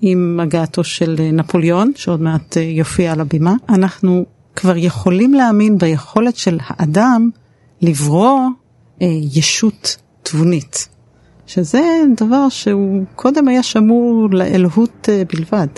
עם 0.00 0.40
הגעתו 0.42 0.84
של 0.84 1.16
נפוליאון, 1.32 1.92
שעוד 1.96 2.22
מעט 2.22 2.56
יופיע 2.56 3.12
על 3.12 3.20
הבימה. 3.20 3.54
אנחנו 3.68 4.24
כבר 4.56 4.76
יכולים 4.76 5.34
להאמין 5.34 5.78
ביכולת 5.78 6.36
של 6.36 6.58
האדם 6.66 7.30
לברוא 7.82 8.40
ישות 9.32 9.96
תבונית, 10.22 10.88
שזה 11.46 11.82
דבר 12.16 12.48
שהוא 12.48 13.04
קודם 13.16 13.48
היה 13.48 13.62
שמור 13.62 14.28
לאלוהות 14.30 15.08
בלבד. 15.32 15.68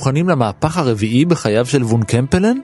מוכנים 0.00 0.28
למהפך 0.28 0.76
הרביעי 0.76 1.24
בחייו 1.24 1.66
של 1.66 1.82
וון 1.82 2.02
קמפלן? 2.02 2.58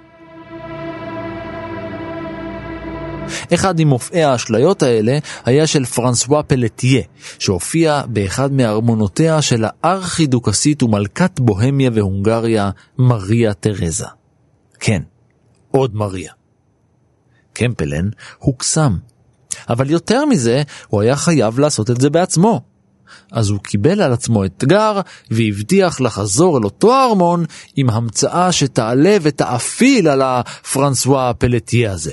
אחד 3.55 3.75
ממופעי 3.79 4.25
האשליות 4.25 4.83
האלה 4.83 5.18
היה 5.44 5.66
של 5.66 5.85
פרנסואה 5.85 6.42
פלטיה, 6.42 7.03
שהופיע 7.38 8.03
באחד 8.09 8.53
מארמונותיה 8.53 9.42
של 9.42 9.64
הארכידוקסית 9.64 10.83
ומלכת 10.83 11.40
בוהמיה 11.40 11.90
והונגריה, 11.94 12.70
מריה 12.99 13.55
תרזה. 13.55 14.07
כן, 14.81 15.03
עוד 15.70 15.94
מריה. 15.94 16.33
קמפלן 17.53 18.09
הוקסם. 18.38 18.96
אבל 19.68 19.90
יותר 19.90 20.25
מזה, 20.25 20.62
הוא 20.88 21.03
היה 21.03 21.16
חייב 21.16 21.59
לעשות 21.59 21.90
את 21.90 22.01
זה 22.01 22.11
בעצמו. 22.11 22.76
אז 23.33 23.50
הוא 23.50 23.59
קיבל 23.59 24.00
על 24.00 24.12
עצמו 24.12 24.44
אתגר 24.44 25.00
והבטיח 25.31 26.00
לחזור 26.00 26.59
אל 26.59 26.64
אותו 26.64 26.94
ארמון 26.94 27.44
עם 27.76 27.90
המצאה 27.90 28.52
שתעלה 28.52 29.16
ותאפיל 29.22 30.09
על 30.09 30.22
הפרנסואה 30.22 31.31
הפלטיה 31.31 31.92
הזה. 31.92 32.12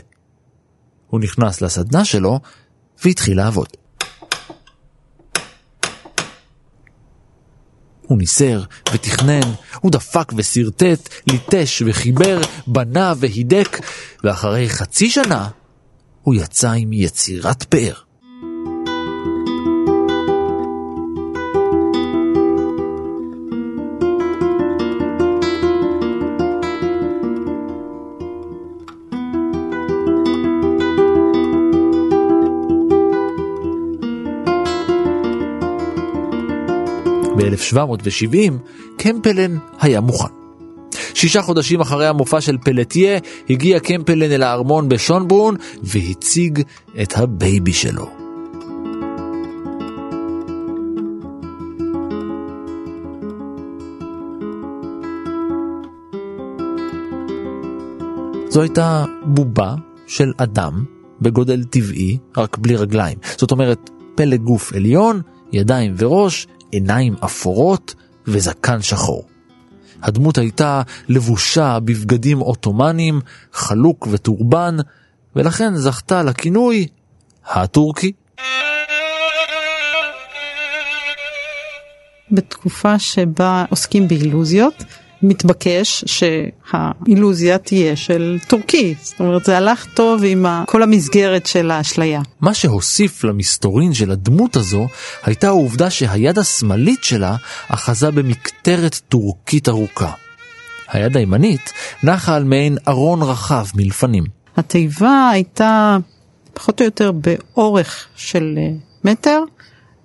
הוא 1.08 1.20
נכנס 1.20 1.62
לסדנה 1.62 2.06
שלו 2.06 2.40
והתחיל 3.06 3.38
לעבוד. 3.38 3.68
הוא 8.08 8.18
ניסר 8.18 8.64
ותכנן, 8.94 9.52
הוא 9.82 9.92
דפק 9.92 10.34
ושרטט, 10.36 11.10
ליטש 11.28 11.84
וחיבר, 11.86 12.42
בנה 12.68 13.14
והידק, 13.18 13.80
ואחרי 14.24 14.70
חצי 14.70 15.10
שנה 15.10 15.48
הוא 16.22 16.36
יצא 16.36 16.72
עם 16.72 16.94
יצירת 16.94 17.64
פאר. 17.64 17.94
ב-1770 37.50 38.54
קמפלן 38.98 39.58
היה 39.80 40.02
מוכן. 40.02 40.34
שישה 41.14 41.42
חודשים 41.42 41.82
אחרי 41.82 42.08
המופע 42.08 42.42
של 42.42 42.58
פלטיה 42.58 43.20
הגיע 43.50 43.80
קמפלן 43.80 44.32
אל 44.32 44.44
הארמון 44.44 44.90
בשונברון 44.90 45.56
והציג 45.84 46.62
את 47.02 47.18
ה 47.18 47.29
baby 47.29 47.74
שלו. 47.74 48.10
זו 58.50 58.62
הייתה 58.62 59.06
בובה 59.26 59.76
של 60.08 60.32
אדם 60.38 60.84
בגודל 61.22 61.64
טבעי, 61.64 62.18
רק 62.38 62.58
בלי 62.58 62.76
רגליים. 62.76 63.18
זאת 63.38 63.52
אומרת, 63.52 63.90
פלג 64.16 64.42
גוף 64.42 64.74
עליון, 64.74 65.22
ידיים 65.52 65.94
וראש, 65.98 66.48
עיניים 66.74 67.16
אפורות 67.26 67.96
וזקן 68.28 68.82
שחור. 68.82 69.28
הדמות 70.04 70.38
הייתה 70.38 70.82
לבושה 71.08 71.80
בבגדים 71.80 72.40
עות'מאנים, 72.40 73.22
חלוק 73.54 74.08
וטורבן, 74.12 74.78
ולכן 75.36 75.76
זכתה 75.76 76.24
לכינוי 76.24 76.88
הטורקי. 77.46 78.12
בתקופה 82.32 83.00
שבה 83.00 83.66
עוסקים 83.70 84.08
באילוזיות, 84.08 84.84
מתבקש 85.24 86.04
שהאילוזיה 86.08 87.58
תהיה 87.58 87.96
של 87.96 88.40
טורקי. 88.48 88.96
זאת 89.02 89.20
אומרת, 89.20 89.46
זה 89.46 89.58
הלך 89.58 89.86
טוב 89.94 90.22
עם 90.26 90.46
כל 90.66 90.84
המסגרת 90.84 91.46
של 91.46 91.72
האשליה. 91.72 92.22
מה 92.42 92.54
שהוסיף 92.54 93.24
למסתורין 93.24 93.94
של 93.94 94.12
הדמות 94.12 94.56
הזו, 94.56 94.88
הייתה 95.24 95.48
העובדה 95.48 95.90
שהיד 95.90 96.40
השמאלית 96.40 97.04
שלה 97.04 97.36
אחזה 97.68 98.12
במקטרת 98.12 99.00
טורקית 99.10 99.70
ארוכה. 99.70 100.12
היד 100.88 101.18
הימנית 101.18 101.74
נחה 102.04 102.36
על 102.36 102.44
מעין 102.44 102.78
ארון 102.88 103.22
רחב 103.22 103.66
מלפנים. 103.76 104.24
התיבה 104.58 105.30
הייתה 105.34 105.98
פחות 106.54 106.82
או 106.82 106.86
יותר 106.86 107.12
באורך 107.12 108.08
של 108.16 108.56
אה, 108.58 108.70
מטר, 109.04 109.40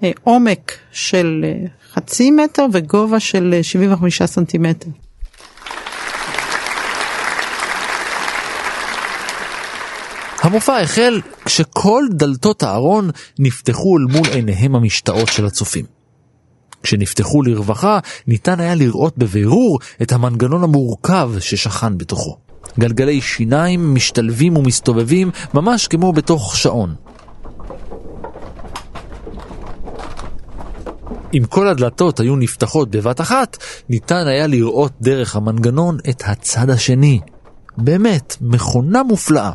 אה, 0.03 0.11
עומק 0.23 0.73
של 0.93 1.45
אה, 1.45 1.67
חצי 1.93 2.31
מטר 2.31 2.67
וגובה 2.73 3.21
של 3.21 3.59
75 3.63 4.23
סנטימטר. 4.23 4.89
המופע 10.49 10.81
החל 10.81 11.21
כשכל 11.45 12.05
דלתות 12.11 12.63
הארון 12.63 13.11
נפתחו 13.39 13.99
אל 13.99 14.03
מול 14.03 14.29
עיניהם 14.29 14.75
המשתאות 14.75 15.29
של 15.29 15.47
הצופים. 15.47 15.85
כשנפתחו 16.83 17.43
לרווחה, 17.43 17.99
ניתן 18.27 18.61
היה 18.61 18.75
לראות 18.75 19.19
בבירור 19.19 19.79
את 20.03 20.13
המנגנון 20.13 20.63
המורכב 20.65 21.31
ששכן 21.39 21.99
בתוכו. 21.99 22.37
גלגלי 22.79 23.21
שיניים 23.21 23.95
משתלבים 23.95 24.57
ומסתובבים 24.57 25.31
ממש 25.55 25.89
כמו 25.89 26.13
בתוך 26.13 26.57
שעון. 26.57 26.95
אם 31.35 31.43
כל 31.49 31.69
הדלתות 31.69 32.21
היו 32.21 32.37
נפתחות 32.37 32.91
בבת 32.91 33.21
אחת, 33.21 33.57
ניתן 33.89 34.27
היה 34.27 34.47
לראות 34.47 34.93
דרך 35.01 35.37
המנגנון 35.37 35.99
את 36.11 36.23
הצד 36.27 36.71
השני. 36.71 37.21
באמת, 37.77 38.37
מכונה 38.41 39.03
מופלאה. 39.03 39.53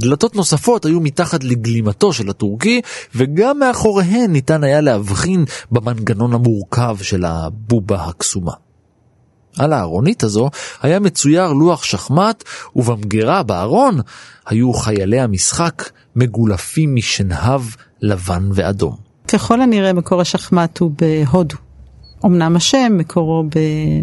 דלתות 0.00 0.36
נוספות 0.36 0.84
היו 0.84 1.00
מתחת 1.00 1.44
לגלימתו 1.44 2.12
של 2.12 2.30
הטורקי, 2.30 2.80
וגם 3.14 3.58
מאחוריהן 3.58 4.32
ניתן 4.32 4.64
היה 4.64 4.80
להבחין 4.80 5.44
במנגנון 5.72 6.32
המורכב 6.32 6.96
של 7.02 7.24
הבובה 7.24 8.04
הקסומה. 8.04 8.52
על 9.58 9.72
הארונית 9.72 10.22
הזו 10.22 10.50
היה 10.82 11.00
מצויר 11.00 11.52
לוח 11.52 11.84
שחמט, 11.84 12.44
ובמגירה 12.76 13.42
בארון 13.42 14.00
היו 14.46 14.72
חיילי 14.72 15.20
המשחק 15.20 15.90
מגולפים 16.16 16.94
משנהב 16.94 17.62
לבן 18.02 18.48
ואדום. 18.54 18.96
ככל 19.28 19.60
הנראה 19.60 19.92
מקור 19.92 20.20
השחמט 20.20 20.78
הוא 20.78 20.90
בהודו. 21.00 21.56
אמנם 22.24 22.56
השם 22.56 22.92
מקורו 22.98 23.44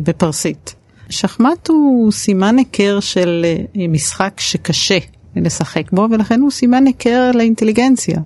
בפרסית. 0.03 0.75
שחמט 1.09 1.67
הוא 1.67 2.11
סימן 2.11 2.57
היכר 2.57 2.99
של 2.99 3.45
אה, 3.45 3.87
משחק 3.87 4.33
שקשה 4.39 4.97
לשחק 5.41 5.91
בו, 5.91 6.07
ולכן 6.11 6.41
הוא 6.41 6.51
סימן 6.51 6.87
היכר 6.87 7.31
לאינטליגנציה. 7.33 8.19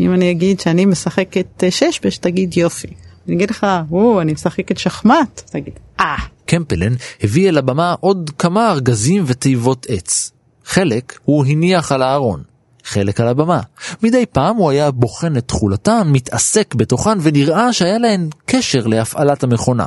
אם 0.00 0.14
אני 0.14 0.30
אגיד 0.30 0.60
שאני 0.60 0.84
משחקת 0.84 1.64
ששבש, 1.70 2.18
תגיד 2.18 2.56
יופי. 2.56 2.88
אני 3.28 3.36
אגיד 3.36 3.50
לך, 3.50 3.66
או, 3.90 4.20
אני 4.20 4.32
משחקת 4.32 4.78
שחמט, 4.78 5.42
תגיד, 5.50 5.78
אה. 6.00 6.16
קמפלן 6.46 6.94
הביא 7.22 7.48
אל 7.48 7.58
הבמה 7.58 7.94
עוד 8.00 8.30
כמה 8.38 8.70
ארגזים 8.70 9.24
ותיבות 9.26 9.86
עץ. 9.88 10.30
חלק 10.64 11.18
הוא 11.24 11.46
הניח 11.46 11.92
על 11.92 12.02
הארון, 12.02 12.42
חלק 12.84 13.20
על 13.20 13.28
הבמה. 13.28 13.60
מדי 14.02 14.26
פעם 14.26 14.56
הוא 14.56 14.70
היה 14.70 14.90
בוחן 14.90 15.36
את 15.36 15.48
תכולתן, 15.48 16.02
מתעסק 16.06 16.74
בתוכן, 16.74 17.18
ונראה 17.22 17.72
שהיה 17.72 17.98
להן 17.98 18.28
קשר 18.46 18.86
להפעלת 18.86 19.42
המכונה. 19.42 19.84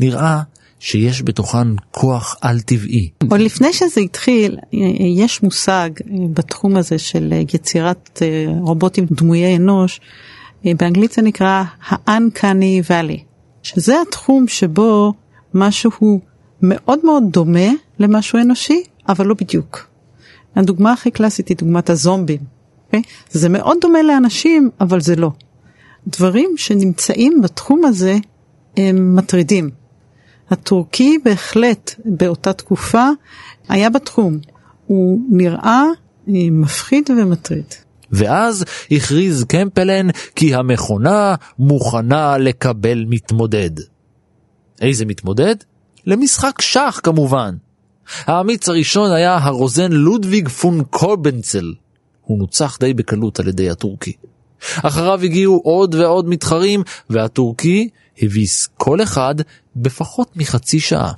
נראה 0.00 0.40
שיש 0.84 1.22
בתוכן 1.22 1.68
כוח 1.90 2.36
על-טבעי. 2.40 3.10
עוד 3.30 3.40
לפני 3.40 3.72
שזה 3.72 4.00
התחיל, 4.00 4.56
יש 5.18 5.42
מושג 5.42 5.90
בתחום 6.32 6.76
הזה 6.76 6.98
של 6.98 7.32
יצירת 7.54 8.22
רובוטים 8.60 9.06
דמויי 9.10 9.56
אנוש, 9.56 10.00
באנגלית 10.64 11.12
זה 11.12 11.22
נקרא 11.22 11.62
ה-Uncanny 11.88 12.88
Valley, 12.88 13.18
שזה 13.62 13.94
התחום 14.08 14.48
שבו 14.48 15.12
משהו 15.54 16.20
מאוד 16.62 16.98
מאוד 17.04 17.22
דומה 17.30 17.68
למשהו 17.98 18.38
אנושי, 18.38 18.82
אבל 19.08 19.26
לא 19.26 19.34
בדיוק. 19.40 19.86
הדוגמה 20.56 20.92
הכי 20.92 21.10
קלאסית 21.10 21.48
היא 21.48 21.56
דוגמת 21.56 21.90
הזומבים. 21.90 22.38
Okay? 22.40 22.86
אוקיי? 22.86 23.02
זה 23.30 23.48
מאוד 23.48 23.76
דומה 23.80 24.02
לאנשים, 24.02 24.70
אבל 24.80 25.00
זה 25.00 25.16
לא. 25.16 25.30
דברים 26.06 26.50
שנמצאים 26.56 27.40
בתחום 27.42 27.84
הזה 27.84 28.16
הם 28.76 29.16
מטרידים. 29.16 29.83
הטורקי 30.54 31.18
בהחלט 31.24 31.94
באותה 32.04 32.52
תקופה 32.52 33.08
היה 33.68 33.90
בתחום. 33.90 34.38
הוא 34.86 35.20
נראה 35.30 35.82
אה, 36.28 36.32
מפחיד 36.50 37.10
ומטריד. 37.10 37.74
ואז 38.10 38.64
הכריז 38.90 39.44
קמפלן 39.44 40.06
כי 40.36 40.54
המכונה 40.54 41.34
מוכנה 41.58 42.38
לקבל 42.38 43.04
מתמודד. 43.08 43.70
איזה 44.80 45.06
מתמודד? 45.06 45.56
למשחק 46.06 46.60
שח 46.60 47.00
כמובן. 47.02 47.54
האמיץ 48.26 48.68
הראשון 48.68 49.12
היה 49.12 49.36
הרוזן 49.36 49.92
לודוויג 49.92 50.48
פון 50.48 50.84
קורבנצל. 50.84 51.72
הוא 52.22 52.38
נוצח 52.38 52.78
די 52.80 52.94
בקלות 52.94 53.40
על 53.40 53.48
ידי 53.48 53.70
הטורקי. 53.70 54.12
אחריו 54.82 55.20
הגיעו 55.22 55.60
עוד 55.64 55.94
ועוד 55.94 56.28
מתחרים, 56.28 56.82
והטורקי 57.10 57.88
הביס 58.22 58.68
כל 58.76 59.02
אחד 59.02 59.34
בפחות 59.76 60.36
מחצי 60.36 60.80
שעה. 60.80 61.12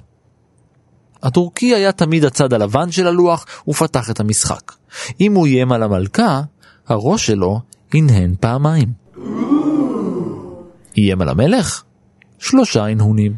הטורקי 1.23 1.75
היה 1.75 1.93
תמיד 1.93 2.25
הצד 2.25 2.53
הלבן 2.53 2.91
של 2.91 3.07
הלוח 3.07 3.47
ופתח 3.69 4.11
את 4.11 4.21
המשחק. 4.21 4.73
אם 5.21 5.35
הוא 5.35 5.47
איים 5.47 5.73
על 5.73 5.83
המלכה, 5.83 6.41
הראש 6.89 7.27
שלו 7.27 7.61
הנהן 7.95 8.35
פעמיים. 8.41 8.89
איים 10.97 11.23
על 11.23 11.29
המלך? 11.29 11.83
שלושה 12.39 12.87
הנהונים. 12.87 13.33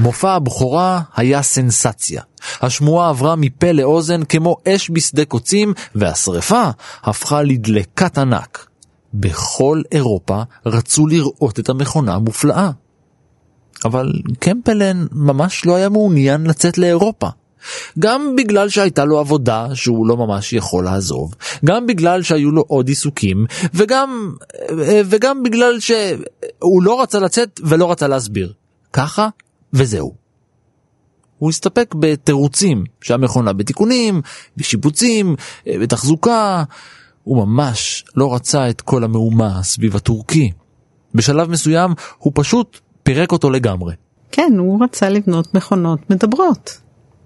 מופע 0.00 0.32
הבכורה 0.32 1.00
היה 1.16 1.42
סנסציה. 1.42 2.22
השמועה 2.60 3.08
עברה 3.08 3.36
מפה 3.36 3.72
לאוזן 3.72 4.24
כמו 4.24 4.56
אש 4.68 4.90
בשדה 4.92 5.24
קוצים, 5.24 5.72
והשרפה 5.94 6.62
הפכה 7.02 7.42
לדלקת 7.42 8.18
ענק. 8.18 8.66
בכל 9.14 9.82
אירופה 9.92 10.42
רצו 10.66 11.06
לראות 11.06 11.58
את 11.58 11.68
המכונה 11.68 12.14
המופלאה. 12.14 12.70
אבל 13.84 14.12
קמפלן 14.38 15.06
ממש 15.12 15.66
לא 15.66 15.74
היה 15.74 15.88
מעוניין 15.88 16.46
לצאת 16.46 16.78
לאירופה. 16.78 17.28
גם 17.98 18.36
בגלל 18.36 18.68
שהייתה 18.68 19.04
לו 19.04 19.18
עבודה 19.18 19.66
שהוא 19.74 20.06
לא 20.06 20.16
ממש 20.16 20.52
יכול 20.52 20.84
לעזוב, 20.84 21.34
גם 21.64 21.86
בגלל 21.86 22.22
שהיו 22.22 22.50
לו 22.50 22.64
עוד 22.66 22.88
עיסוקים, 22.88 23.46
וגם, 23.74 24.34
וגם 25.04 25.42
בגלל 25.42 25.80
שהוא 25.80 26.82
לא 26.82 27.02
רצה 27.02 27.18
לצאת 27.18 27.60
ולא 27.64 27.90
רצה 27.90 28.08
להסביר. 28.08 28.52
ככה 28.92 29.28
וזהו. 29.72 30.14
הוא 31.38 31.50
הסתפק 31.50 31.94
בתירוצים 31.98 32.84
שהמכונה 33.00 33.52
בתיקונים, 33.52 34.20
בשיפוצים, 34.56 35.36
בתחזוקה. 35.66 36.64
הוא 37.24 37.46
ממש 37.46 38.04
לא 38.16 38.34
רצה 38.34 38.70
את 38.70 38.80
כל 38.80 39.04
המהומה 39.04 39.62
סביב 39.62 39.96
הטורקי. 39.96 40.52
בשלב 41.14 41.50
מסוים 41.50 41.90
הוא 42.18 42.32
פשוט 42.34 42.80
פירק 43.02 43.32
אותו 43.32 43.50
לגמרי. 43.50 43.94
כן, 44.32 44.52
הוא 44.58 44.84
רצה 44.84 45.08
לבנות 45.08 45.54
מכונות 45.54 46.10
מדברות. 46.10 46.80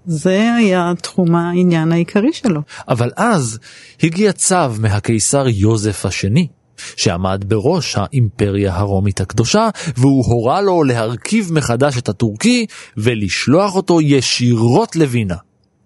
זה 0.05 0.53
היה 0.57 0.93
תחום 1.01 1.35
העניין 1.35 1.91
העיקרי 1.91 2.33
שלו. 2.33 2.61
אבל 2.87 3.11
אז 3.15 3.59
הגיע 4.03 4.31
צו 4.31 4.69
מהקיסר 4.79 5.47
יוזף 5.47 6.05
השני, 6.05 6.47
שעמד 6.77 7.43
בראש 7.47 7.95
האימפריה 7.97 8.75
הרומית 8.75 9.21
הקדושה, 9.21 9.69
והוא 9.97 10.25
הורה 10.25 10.61
לו 10.61 10.83
להרכיב 10.83 11.53
מחדש 11.53 11.97
את 11.97 12.09
הטורקי 12.09 12.65
ולשלוח 12.97 13.75
אותו 13.75 14.01
ישירות 14.01 14.95
לווינה. 14.95 15.35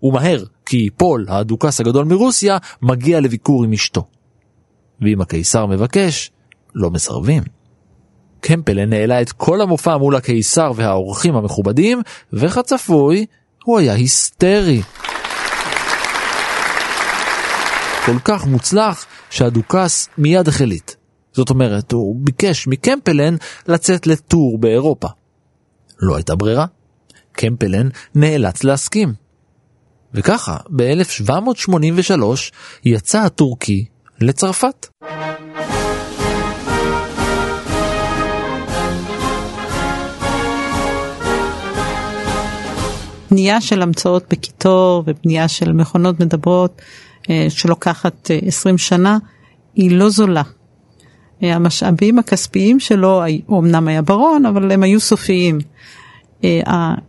ומהר, 0.03 0.43
כי 0.65 0.89
פול, 0.97 1.25
הדוכס 1.29 1.79
הגדול 1.79 2.05
מרוסיה, 2.05 2.57
מגיע 2.81 3.19
לביקור 3.19 3.63
עם 3.63 3.73
אשתו. 3.73 4.03
ואם 5.01 5.21
הקיסר 5.21 5.65
מבקש, 5.65 6.31
לא 6.75 6.89
מסרבים. 6.89 7.43
קמפלן 8.41 8.93
העלה 8.93 9.21
את 9.21 9.31
כל 9.31 9.61
המופע 9.61 9.97
מול 9.97 10.15
הקיסר 10.15 10.71
והאורחים 10.75 11.35
המכובדים, 11.35 12.01
וכצפוי, 12.33 13.25
הוא 13.63 13.79
היה 13.79 13.93
היסטרי. 13.93 14.81
כל 18.05 18.19
כך 18.23 18.45
מוצלח 18.45 19.05
שהדוכס 19.29 20.09
מיד 20.17 20.47
החליט. 20.47 20.91
זאת 21.33 21.49
אומרת, 21.49 21.91
הוא 21.91 22.15
ביקש 22.19 22.67
מקמפלן 22.67 23.35
לצאת 23.67 24.07
לטור 24.07 24.57
באירופה. 24.57 25.07
לא 25.99 26.15
הייתה 26.15 26.35
ברירה. 26.35 26.65
קמפלן 27.31 27.89
נאלץ 28.15 28.63
להסכים. 28.63 29.13
וככה, 30.13 30.57
ב-1783 30.75 32.23
יצא 32.85 33.19
הטורקי 33.19 33.85
לצרפת. 34.21 34.87
בנייה 43.31 43.61
של 43.61 43.81
המצאות 43.81 44.23
בקיטור 44.29 45.03
ובנייה 45.07 45.47
של 45.47 45.71
מכונות 45.71 46.19
מדברות 46.19 46.81
אה, 47.29 47.45
שלוקחת 47.49 48.31
20 48.45 48.73
אה, 48.75 48.79
שנה, 48.79 49.17
היא 49.75 49.91
לא 49.91 50.09
זולה. 50.09 50.41
אה, 51.43 51.55
המשאבים 51.55 52.19
הכספיים 52.19 52.79
שלו, 52.79 53.21
הוא 53.45 53.59
אמנם 53.59 53.87
היה 53.87 54.01
ברון, 54.01 54.45
אבל 54.45 54.71
הם 54.71 54.83
היו 54.83 54.99
סופיים. 54.99 55.59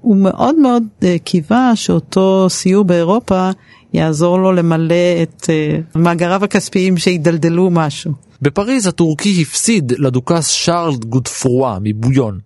הוא 0.00 0.16
מאוד 0.16 0.58
מאוד 0.58 0.82
קיווה 1.24 1.72
שאותו 1.74 2.46
סיור 2.48 2.84
באירופה 2.84 3.50
יעזור 3.92 4.38
לו 4.38 4.52
למלא 4.52 5.22
את 5.22 5.50
מאגריו 5.94 6.44
הכספיים 6.44 6.96
שידלדלו 6.96 7.70
משהו. 7.70 8.12
בפריז 8.42 8.86
הטורקי 8.86 9.42
הפסיד 9.42 9.92
לדוכס 9.98 10.48
שרל 10.48 10.96
גודפרואה 10.96 11.78
מבויון. 11.82 12.38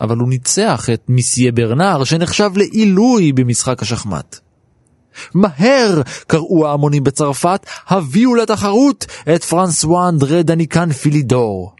אבל 0.00 0.16
הוא 0.16 0.28
ניצח 0.28 0.88
את 0.94 1.02
מיסיה 1.08 1.52
ברנר 1.52 2.04
שנחשב 2.04 2.50
לעילוי 2.56 3.32
במשחק 3.32 3.82
השחמט. 3.82 4.38
מהר! 5.34 6.02
קראו 6.26 6.66
ההמונים 6.66 7.04
בצרפת, 7.04 7.66
הביאו 7.88 8.34
לתחרות 8.34 9.06
את 9.34 9.44
פרנסואה 9.44 10.08
אנדרה 10.08 10.42
דניקן 10.42 10.92
פילידור. 10.92 11.72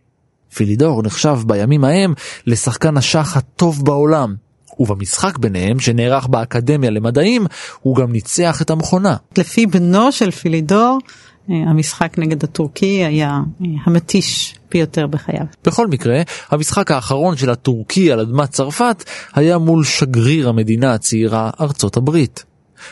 פילידור 0.55 1.03
נחשב 1.03 1.38
בימים 1.46 1.85
ההם 1.85 2.14
לשחקן 2.46 2.96
השח 2.96 3.37
הטוב 3.37 3.85
בעולם, 3.85 4.35
ובמשחק 4.79 5.38
ביניהם, 5.38 5.81
שנערך 5.81 6.27
באקדמיה 6.27 6.90
למדעים, 6.90 7.46
הוא 7.81 7.96
גם 7.96 8.12
ניצח 8.12 8.62
את 8.62 8.70
המכונה. 8.70 9.16
לפי 9.38 9.66
בנו 9.66 10.12
של 10.12 10.31
פילידור, 10.31 10.98
המשחק 11.48 12.18
נגד 12.18 12.44
הטורקי 12.44 13.04
היה 13.04 13.30
אה, 13.30 13.66
המתיש 13.85 14.54
ביותר 14.70 15.07
בחייו. 15.07 15.46
בכל 15.64 15.87
מקרה, 15.87 16.22
המשחק 16.50 16.90
האחרון 16.90 17.37
של 17.37 17.50
הטורקי 17.50 18.12
על 18.12 18.20
אדמת 18.20 18.50
צרפת 18.50 19.04
היה 19.35 19.59
מול 19.59 19.85
שגריר 19.85 20.48
המדינה 20.48 20.94
הצעירה 20.94 21.50
ארצות 21.61 21.96
הברית. 21.96 22.44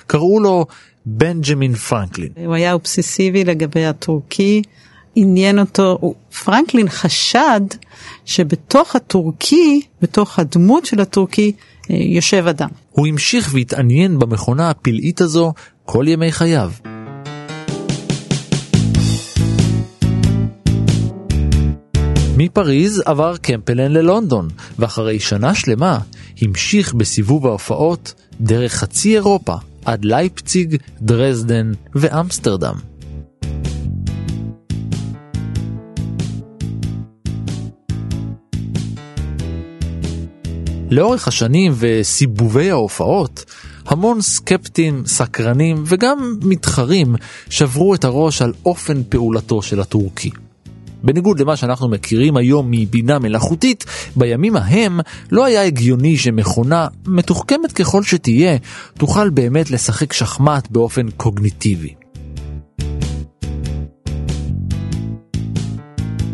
קראו 0.06 0.40
לו 0.40 0.66
בנג'מין 1.06 1.74
פרנקלין. 1.74 2.28
הוא 2.46 2.54
היה 2.54 2.72
אובססיבי 2.72 3.44
לגבי 3.44 3.86
הטורקי, 3.86 4.62
עניין 5.14 5.58
אותו, 5.58 6.14
פרנקלין 6.44 6.88
חשד 6.88 7.60
שבתוך 8.24 8.96
הטורקי, 8.96 9.80
בתוך 10.02 10.38
הדמות 10.38 10.86
של 10.86 11.00
הטורקי, 11.00 11.52
אה, 11.90 11.96
יושב 11.96 12.46
אדם. 12.46 12.68
הוא 12.90 13.06
המשיך 13.06 13.50
והתעניין 13.54 14.18
במכונה 14.18 14.70
הפלאית 14.70 15.20
הזו 15.20 15.52
כל 15.84 16.04
ימי 16.08 16.32
חייו. 16.32 16.70
מפריז 22.44 23.02
עבר 23.06 23.36
קמפלן 23.36 23.92
ללונדון, 23.92 24.48
ואחרי 24.78 25.20
שנה 25.20 25.54
שלמה 25.54 25.98
המשיך 26.40 26.94
בסיבוב 26.94 27.46
ההופעות 27.46 28.14
דרך 28.40 28.72
חצי 28.72 29.14
אירופה 29.14 29.54
עד 29.84 30.04
לייפציג, 30.04 30.76
דרזדן 31.02 31.72
ואמסטרדם. 31.94 32.74
לאורך 40.90 41.28
השנים 41.28 41.72
וסיבובי 41.76 42.70
ההופעות, 42.70 43.44
המון 43.86 44.20
סקפטים, 44.20 45.02
סקרנים 45.06 45.82
וגם 45.86 46.38
מתחרים 46.42 47.14
שברו 47.50 47.94
את 47.94 48.04
הראש 48.04 48.42
על 48.42 48.52
אופן 48.64 49.02
פעולתו 49.08 49.62
של 49.62 49.80
הטורקי. 49.80 50.30
בניגוד 51.02 51.40
למה 51.40 51.56
שאנחנו 51.56 51.88
מכירים 51.88 52.36
היום 52.36 52.70
מבינה 52.70 53.18
מלאכותית, 53.18 53.84
בימים 54.16 54.56
ההם 54.56 55.00
לא 55.30 55.44
היה 55.44 55.64
הגיוני 55.64 56.16
שמכונה, 56.16 56.88
מתוחכמת 57.06 57.72
ככל 57.72 58.02
שתהיה, 58.02 58.56
תוכל 58.98 59.30
באמת 59.30 59.70
לשחק 59.70 60.12
שחמט 60.12 60.68
באופן 60.70 61.10
קוגניטיבי. 61.10 61.94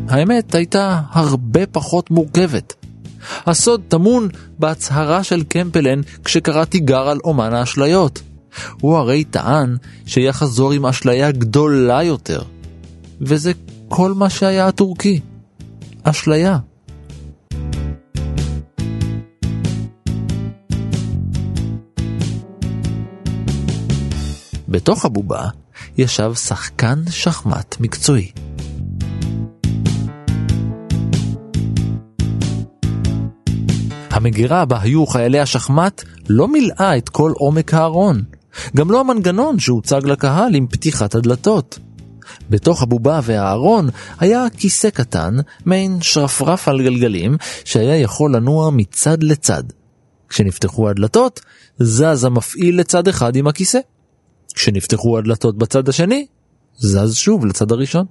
האמת 0.08 0.54
הייתה 0.54 1.00
הרבה 1.10 1.66
פחות 1.66 2.10
מורכבת. 2.10 2.74
הסוד 3.46 3.80
טמון 3.88 4.28
בהצהרה 4.58 5.22
של 5.24 5.42
קמפלן 5.42 6.00
כשקרא 6.24 6.64
תיגר 6.64 7.08
על 7.08 7.18
אומן 7.24 7.54
האשליות. 7.54 8.22
הוא 8.80 8.96
הרי 8.96 9.24
טען 9.24 9.76
שיחזור 10.06 10.72
עם 10.72 10.86
אשליה 10.86 11.32
גדולה 11.32 12.02
יותר. 12.02 12.42
וזה 13.20 13.52
כל 13.88 14.12
מה 14.12 14.30
שהיה 14.30 14.68
הטורקי. 14.68 15.20
אשליה. 16.02 16.58
בתוך 24.68 25.04
הבובה 25.04 25.48
ישב 25.98 26.34
שחקן 26.34 27.02
שחמט 27.10 27.76
מקצועי. 27.80 28.30
המגירה 34.10 34.64
בה 34.64 34.80
היו 34.80 35.06
חיילי 35.06 35.40
השחמט 35.40 36.04
לא 36.28 36.48
מילאה 36.48 36.96
את 36.96 37.08
כל 37.08 37.32
עומק 37.36 37.74
הארון, 37.74 38.22
גם 38.76 38.90
לא 38.90 39.00
המנגנון 39.00 39.58
שהוצג 39.58 40.00
לקהל 40.04 40.54
עם 40.54 40.66
פתיחת 40.66 41.14
הדלתות. 41.14 41.78
בתוך 42.50 42.82
הבובה 42.82 43.20
והארון 43.22 43.88
היה 44.20 44.46
כיסא 44.56 44.90
קטן, 44.90 45.36
מעין 45.64 45.98
שרפרף 46.00 46.68
על 46.68 46.82
גלגלים, 46.82 47.36
שהיה 47.64 47.96
יכול 47.96 48.36
לנוע 48.36 48.70
מצד 48.70 49.22
לצד. 49.22 49.62
כשנפתחו 50.28 50.88
הדלתות, 50.88 51.40
זז 51.78 52.24
המפעיל 52.24 52.80
לצד 52.80 53.08
אחד 53.08 53.36
עם 53.36 53.46
הכיסא. 53.46 53.78
כשנפתחו 54.54 55.18
הדלתות 55.18 55.58
בצד 55.58 55.88
השני, 55.88 56.26
זז 56.78 57.14
שוב 57.14 57.46
לצד 57.46 57.72
הראשון. 57.72 58.06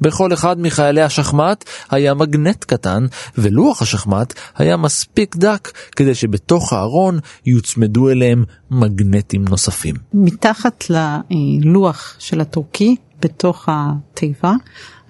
בכל 0.00 0.32
אחד 0.32 0.60
מחיילי 0.60 1.02
השחמט 1.02 1.64
היה 1.90 2.14
מגנט 2.14 2.64
קטן, 2.64 3.06
ולוח 3.38 3.82
השחמט 3.82 4.34
היה 4.56 4.76
מספיק 4.76 5.36
דק 5.36 5.72
כדי 5.96 6.14
שבתוך 6.14 6.72
הארון 6.72 7.18
יוצמדו 7.46 8.10
אליהם 8.10 8.44
מגנטים 8.70 9.44
נוספים. 9.48 9.94
מתחת 10.14 10.84
ללוח 10.90 12.14
של 12.18 12.40
הטורקי 12.40 12.96
בתוך 13.20 13.68
התיבה 13.72 14.52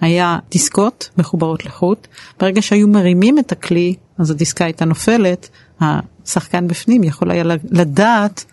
היה 0.01 0.39
דיסקות 0.51 1.09
מחוברות 1.17 1.65
לחוט. 1.65 2.07
ברגע 2.39 2.61
שהיו 2.61 2.87
מרימים 2.87 3.39
את 3.39 3.51
הכלי, 3.51 3.95
אז 4.17 4.31
הדיסקה 4.31 4.65
הייתה 4.65 4.85
נופלת, 4.85 5.49
השחקן 5.81 6.67
בפנים 6.67 7.03
יכול 7.03 7.31
היה 7.31 7.43
לדעת 7.71 8.45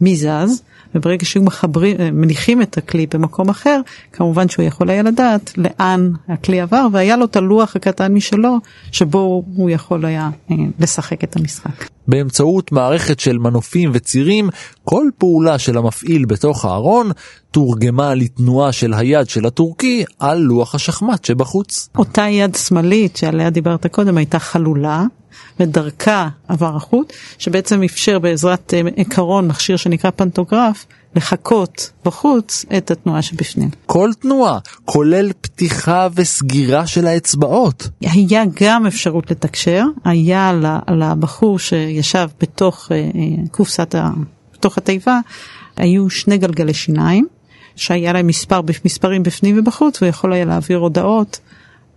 מי 0.00 0.16
זז, 0.16 0.62
וברגע 0.94 1.24
מחברים, 1.40 1.96
אה, 2.00 2.10
מניחים 2.10 2.62
את 2.62 2.78
הכלי 2.78 3.06
במקום 3.14 3.48
אחר, 3.48 3.80
כמובן 4.12 4.48
שהוא 4.48 4.64
יכול 4.64 4.90
היה 4.90 5.02
לדעת 5.02 5.52
לאן 5.56 6.12
הכלי 6.28 6.60
עבר, 6.60 6.86
והיה 6.92 7.16
לו 7.16 7.24
את 7.24 7.36
הלוח 7.36 7.76
הקטן 7.76 8.14
משלו, 8.14 8.58
שבו 8.92 9.44
הוא 9.56 9.70
יכול 9.70 10.04
היה 10.04 10.30
אה, 10.50 10.56
לשחק 10.78 11.24
את 11.24 11.36
המשחק. 11.36 11.88
באמצעות 12.08 12.72
מערכת 12.72 13.20
של 13.20 13.38
מנופים 13.38 13.90
וצירים, 13.92 14.48
כל 14.84 15.08
פעולה 15.18 15.58
של 15.58 15.78
המפעיל 15.78 16.24
בתוך 16.24 16.64
הארון 16.64 17.10
תורגמה 17.50 18.14
לתנועה 18.14 18.72
של 18.72 18.94
היד 18.94 19.28
של 19.28 19.46
הטורקי 19.46 20.04
על 20.18 20.38
לוח 20.38 20.74
השחמט 20.74 21.24
שבחוץ. 21.24 21.88
אותה 21.98 22.22
יד 22.22 22.54
שמאלית 22.54 23.16
שעליה 23.16 23.50
דיברת 23.50 23.86
קודם 23.86 24.16
הייתה 24.16 24.38
חלולה, 24.38 25.04
ודרכה 25.60 26.28
עבר 26.48 26.76
החוט, 26.76 27.12
שבעצם 27.38 27.82
אפשר 27.82 28.18
בעזרת 28.18 28.74
אה, 28.74 28.80
עקרון 28.96 29.48
מכשיר 29.48 29.76
שנקרא 29.76 30.10
פנטוגרף, 30.10 30.86
לחקות 31.16 31.90
בחוץ 32.04 32.64
את 32.76 32.90
התנועה 32.90 33.22
שבפנים. 33.22 33.70
כל 33.86 34.10
תנועה, 34.20 34.58
כולל 34.84 35.30
פתיחה 35.40 36.08
וסגירה 36.14 36.86
של 36.86 37.06
האצבעות. 37.06 37.88
היה 38.00 38.44
גם 38.60 38.86
אפשרות 38.86 39.30
לתקשר, 39.30 39.84
היה 40.04 40.52
לבחור 40.88 41.58
שישב 41.58 42.28
בתוך 42.40 42.88
אה, 42.92 42.96
אה, 42.96 43.48
קופסת, 43.50 43.94
ה... 43.94 44.10
בתוך 44.54 44.78
התיבה, 44.78 45.18
היו 45.76 46.10
שני 46.10 46.38
גלגלי 46.38 46.74
שיניים, 46.74 47.26
שהיה 47.76 48.12
להם 48.12 48.26
מספר, 48.26 48.60
מספרים 48.84 49.22
בפנים 49.22 49.58
ובחוץ, 49.58 50.02
והוא 50.02 50.10
יכול 50.10 50.32
היה 50.32 50.44
להעביר 50.44 50.78
הודעות 50.78 51.40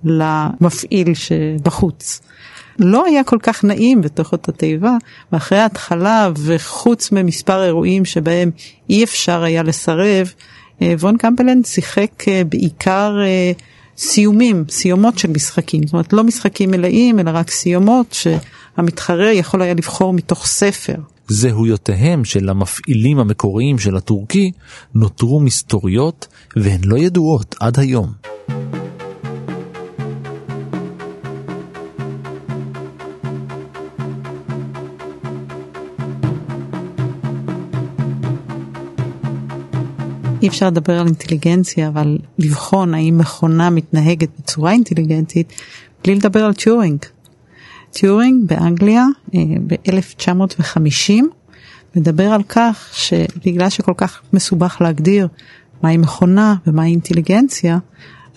למפעיל 0.03 1.13
שבחוץ. 1.13 2.21
לא 2.79 3.05
היה 3.05 3.23
כל 3.23 3.37
כך 3.43 3.63
נעים 3.63 4.01
בתוך 4.01 4.31
אותה 4.31 4.51
תיבה, 4.51 4.97
ואחרי 5.31 5.59
ההתחלה 5.59 6.29
וחוץ 6.45 7.11
ממספר 7.11 7.63
אירועים 7.63 8.05
שבהם 8.05 8.51
אי 8.89 9.03
אפשר 9.03 9.43
היה 9.43 9.63
לסרב, 9.63 10.33
וון 10.81 11.17
קמפלן 11.17 11.63
שיחק 11.63 12.23
בעיקר 12.49 13.17
סיומים, 13.97 14.63
סיומות 14.69 15.17
של 15.17 15.29
משחקים, 15.29 15.83
זאת 15.83 15.93
אומרת 15.93 16.13
לא 16.13 16.23
משחקים 16.23 16.71
מלאים 16.71 17.19
אלא 17.19 17.31
רק 17.33 17.51
סיומות 17.51 18.13
שהמתחרה 18.13 19.31
יכול 19.31 19.61
היה 19.61 19.73
לבחור 19.73 20.13
מתוך 20.13 20.45
ספר. 20.45 20.95
זהויותיהם 21.27 22.25
של 22.25 22.49
המפעילים 22.49 23.19
המקוריים 23.19 23.79
של 23.79 23.95
הטורקי 23.95 24.51
נותרו 24.95 25.39
מסתוריות 25.39 26.27
והן 26.55 26.81
לא 26.83 26.97
ידועות 26.97 27.55
עד 27.59 27.79
היום. 27.79 28.34
אי 40.41 40.47
אפשר 40.47 40.67
לדבר 40.67 40.99
על 40.99 41.05
אינטליגנציה, 41.05 41.87
אבל 41.87 42.17
לבחון 42.39 42.93
האם 42.93 43.17
מכונה 43.17 43.69
מתנהגת 43.69 44.29
בצורה 44.39 44.71
אינטליגנטית, 44.71 45.53
בלי 46.03 46.15
לדבר 46.15 46.45
על 46.45 46.53
טיורינג. 46.53 46.99
טיורינג 47.91 48.47
באנגליה 48.47 49.05
אה, 49.35 49.39
ב-1950 49.67 51.23
מדבר 51.95 52.31
על 52.31 52.43
כך 52.43 52.89
שבגלל 52.93 53.69
שכל 53.69 53.93
כך 53.97 54.21
מסובך 54.33 54.81
להגדיר 54.81 55.27
מהי 55.83 55.97
מכונה 55.97 56.55
ומהי 56.67 56.91
אינטליגנציה, 56.91 57.77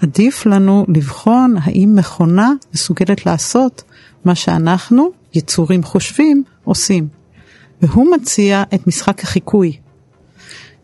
עדיף 0.00 0.46
לנו 0.46 0.86
לבחון 0.88 1.54
האם 1.62 1.94
מכונה 1.96 2.52
מסוגלת 2.74 3.26
לעשות 3.26 3.82
מה 4.24 4.34
שאנחנו, 4.34 5.10
יצורים 5.34 5.82
חושבים, 5.82 6.42
עושים. 6.64 7.08
והוא 7.82 8.06
מציע 8.16 8.62
את 8.74 8.86
משחק 8.86 9.22
החיקוי. 9.22 9.76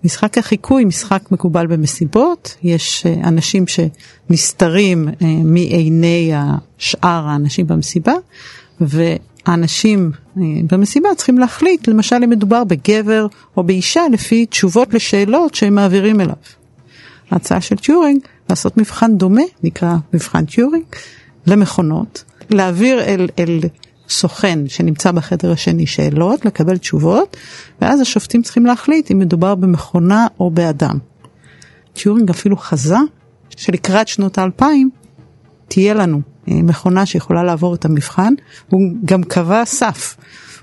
משחק 0.05 0.39
החיקוי, 0.39 0.85
משחק 0.85 1.23
מקובל 1.31 1.67
במסיבות, 1.67 2.57
יש 2.63 3.07
אה, 3.07 3.29
אנשים 3.29 3.65
שנסתרים 3.67 5.09
אה, 5.09 5.15
מעיני 5.45 6.33
השאר 6.35 7.27
האנשים 7.29 7.67
במסיבה, 7.67 8.13
והאנשים 8.81 10.11
אה, 10.39 10.43
במסיבה 10.71 11.09
צריכים 11.17 11.39
להחליט, 11.39 11.89
למשל 11.89 12.17
אם 12.25 12.31
מדובר 12.31 12.65
בגבר 12.65 13.27
או 13.57 13.63
באישה, 13.63 14.03
לפי 14.13 14.47
תשובות 14.47 14.95
לשאלות 14.95 15.55
שהם 15.55 15.75
מעבירים 15.75 16.21
אליו. 16.21 16.37
ההצעה 17.31 17.61
של 17.61 17.77
טיורינג, 17.77 18.21
לעשות 18.51 18.77
מבחן 18.77 19.17
דומה, 19.17 19.43
נקרא 19.63 19.97
מבחן 20.13 20.45
טיורינג, 20.45 20.85
למכונות, 21.47 22.25
להעביר 22.51 23.01
אל, 23.01 23.29
אל 23.39 23.61
סוכן 24.09 24.59
שנמצא 24.69 25.13
בחדר 25.13 25.53
השני 25.53 25.87
שאלות, 25.87 26.45
לקבל 26.45 26.77
תשובות, 26.77 27.37
ואז 27.81 28.01
השופטים 28.01 28.43
צריכים 28.43 28.67
להחליט 28.67 29.11
אם 29.11 29.19
מדובר 29.19 29.55
במכונה 29.55 30.27
או 30.41 30.51
באדם. 30.51 30.99
טיורינג 31.93 32.31
אפילו 32.31 32.57
חזה 32.57 32.97
שלקראת 33.57 34.09
שנות 34.09 34.39
האלפיים 34.39 34.91
תהיה 35.69 35.95
לנו 35.95 36.21
אה, 36.49 36.55
מכונה 36.63 37.07
שיכולה 37.07 37.43
לעבור 37.43 37.75
את 37.75 37.85
המבחן, 37.85 38.35
הוא 38.71 38.81
גם 39.05 39.23
קבע 39.23 39.65
סף, 39.65 40.17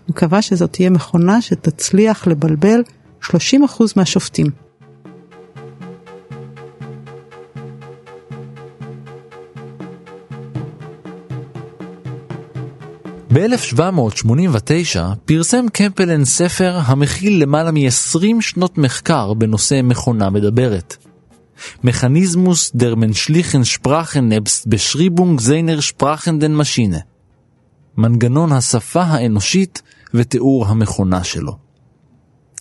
הוא 0.08 0.16
קבע 0.16 0.42
שזאת 0.42 0.74
תהיה 0.74 0.90
מכונה 0.90 1.42
שתצליח 1.42 2.28
לבלבל 2.28 2.84
30% 3.24 3.34
מהשופטים. 3.96 4.48
ב-1789 13.34 15.00
פרסם 15.26 15.66
קמפלן 15.74 16.26
ספר 16.26 16.78
המכיל 16.86 17.42
למעלה 17.42 17.72
מ-20 17.72 18.42
שנות 18.42 18.78
מחקר 18.78 19.34
בנושא 19.34 19.82
מכונה 19.84 20.30
מדברת. 20.30 20.98
מכניזמוס 21.84 22.72
דר 22.76 22.96
מנשליכן 22.96 23.64
שפרחן 23.64 24.30
נבסט 24.34 24.68
בשריבונג 24.68 25.40
זיינר 25.40 25.80
שפרחן 25.80 26.40
דן 26.40 26.56
משינה. 26.56 26.98
מנגנון 27.98 28.52
השפה 28.52 29.02
האנושית 29.02 29.82
ותיאור 30.14 30.66
המכונה 30.66 31.24
שלו. 31.24 31.58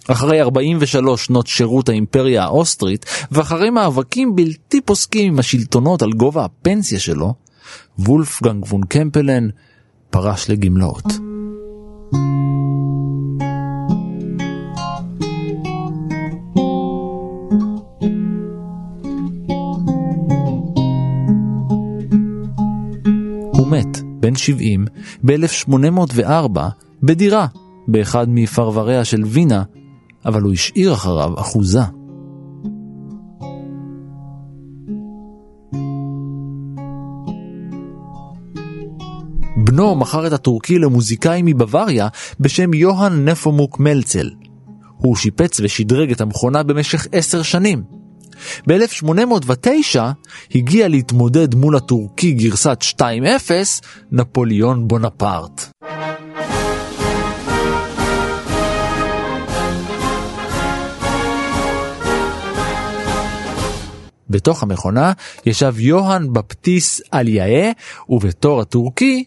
אחרי 0.08 0.40
43 0.40 1.24
שנות 1.24 1.46
שירות 1.46 1.88
האימפריה 1.88 2.44
האוסטרית, 2.44 3.06
ואחרי 3.32 3.70
מאבקים 3.70 4.36
בלתי 4.36 4.80
פוסקים 4.80 5.32
עם 5.32 5.38
השלטונות 5.38 6.02
על 6.02 6.12
גובה 6.12 6.44
הפנסיה 6.44 7.00
שלו, 7.00 7.34
וולפגנג 7.98 8.64
וון 8.64 8.82
קמפלן 8.88 9.48
פרש 10.10 10.50
לגמלאות. 10.50 11.04
הוא 23.52 23.68
מת, 23.68 24.00
בן 24.20 24.34
70, 24.34 24.86
ב-1804, 25.24 26.58
בדירה, 27.02 27.46
באחד 27.88 28.26
מפרבריה 28.28 29.04
של 29.04 29.22
וינה, 29.24 29.62
אבל 30.24 30.42
הוא 30.42 30.52
השאיר 30.52 30.92
אחריו 30.94 31.40
אחוזה. 31.40 31.99
בנו 39.70 39.94
מכר 39.94 40.26
את 40.26 40.32
הטורקי 40.32 40.78
למוזיקאי 40.78 41.42
מבוואריה 41.44 42.08
בשם 42.40 42.74
יוהאן 42.74 43.28
נפומוק 43.28 43.80
מלצל. 43.80 44.30
הוא 44.96 45.16
שיפץ 45.16 45.60
ושדרג 45.60 46.10
את 46.10 46.20
המכונה 46.20 46.62
במשך 46.62 47.06
עשר 47.12 47.42
שנים. 47.42 47.82
ב-1809 48.66 49.98
הגיע 50.54 50.88
להתמודד 50.88 51.54
מול 51.54 51.76
הטורקי 51.76 52.32
גרסת 52.32 52.84
2-0 52.98 53.02
נפוליאון 54.12 54.88
בונפרט. 54.88 55.70
בתוך 64.30 64.62
המכונה 64.62 65.12
ישב 65.46 65.74
יוהאן 65.78 66.32
בפטיס 66.32 67.00
אליאה, 67.14 67.70
ובתור 68.08 68.60
הטורקי 68.60 69.24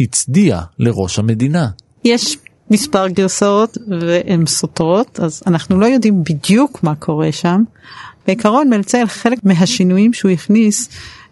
הצדיע 0.00 0.60
לראש 0.78 1.18
המדינה. 1.18 1.68
יש 2.04 2.36
מספר 2.70 3.08
גרסאות 3.08 3.78
והן 4.00 4.46
סותרות, 4.46 5.20
אז 5.20 5.42
אנחנו 5.46 5.80
לא 5.80 5.86
יודעים 5.86 6.24
בדיוק 6.24 6.82
מה 6.82 6.94
קורה 6.94 7.32
שם. 7.32 7.62
בעיקרון 8.26 8.68
מלצל 8.68 9.06
חלק 9.06 9.38
מהשינויים 9.44 10.12
שהוא 10.12 10.30
הכניס 10.30 10.88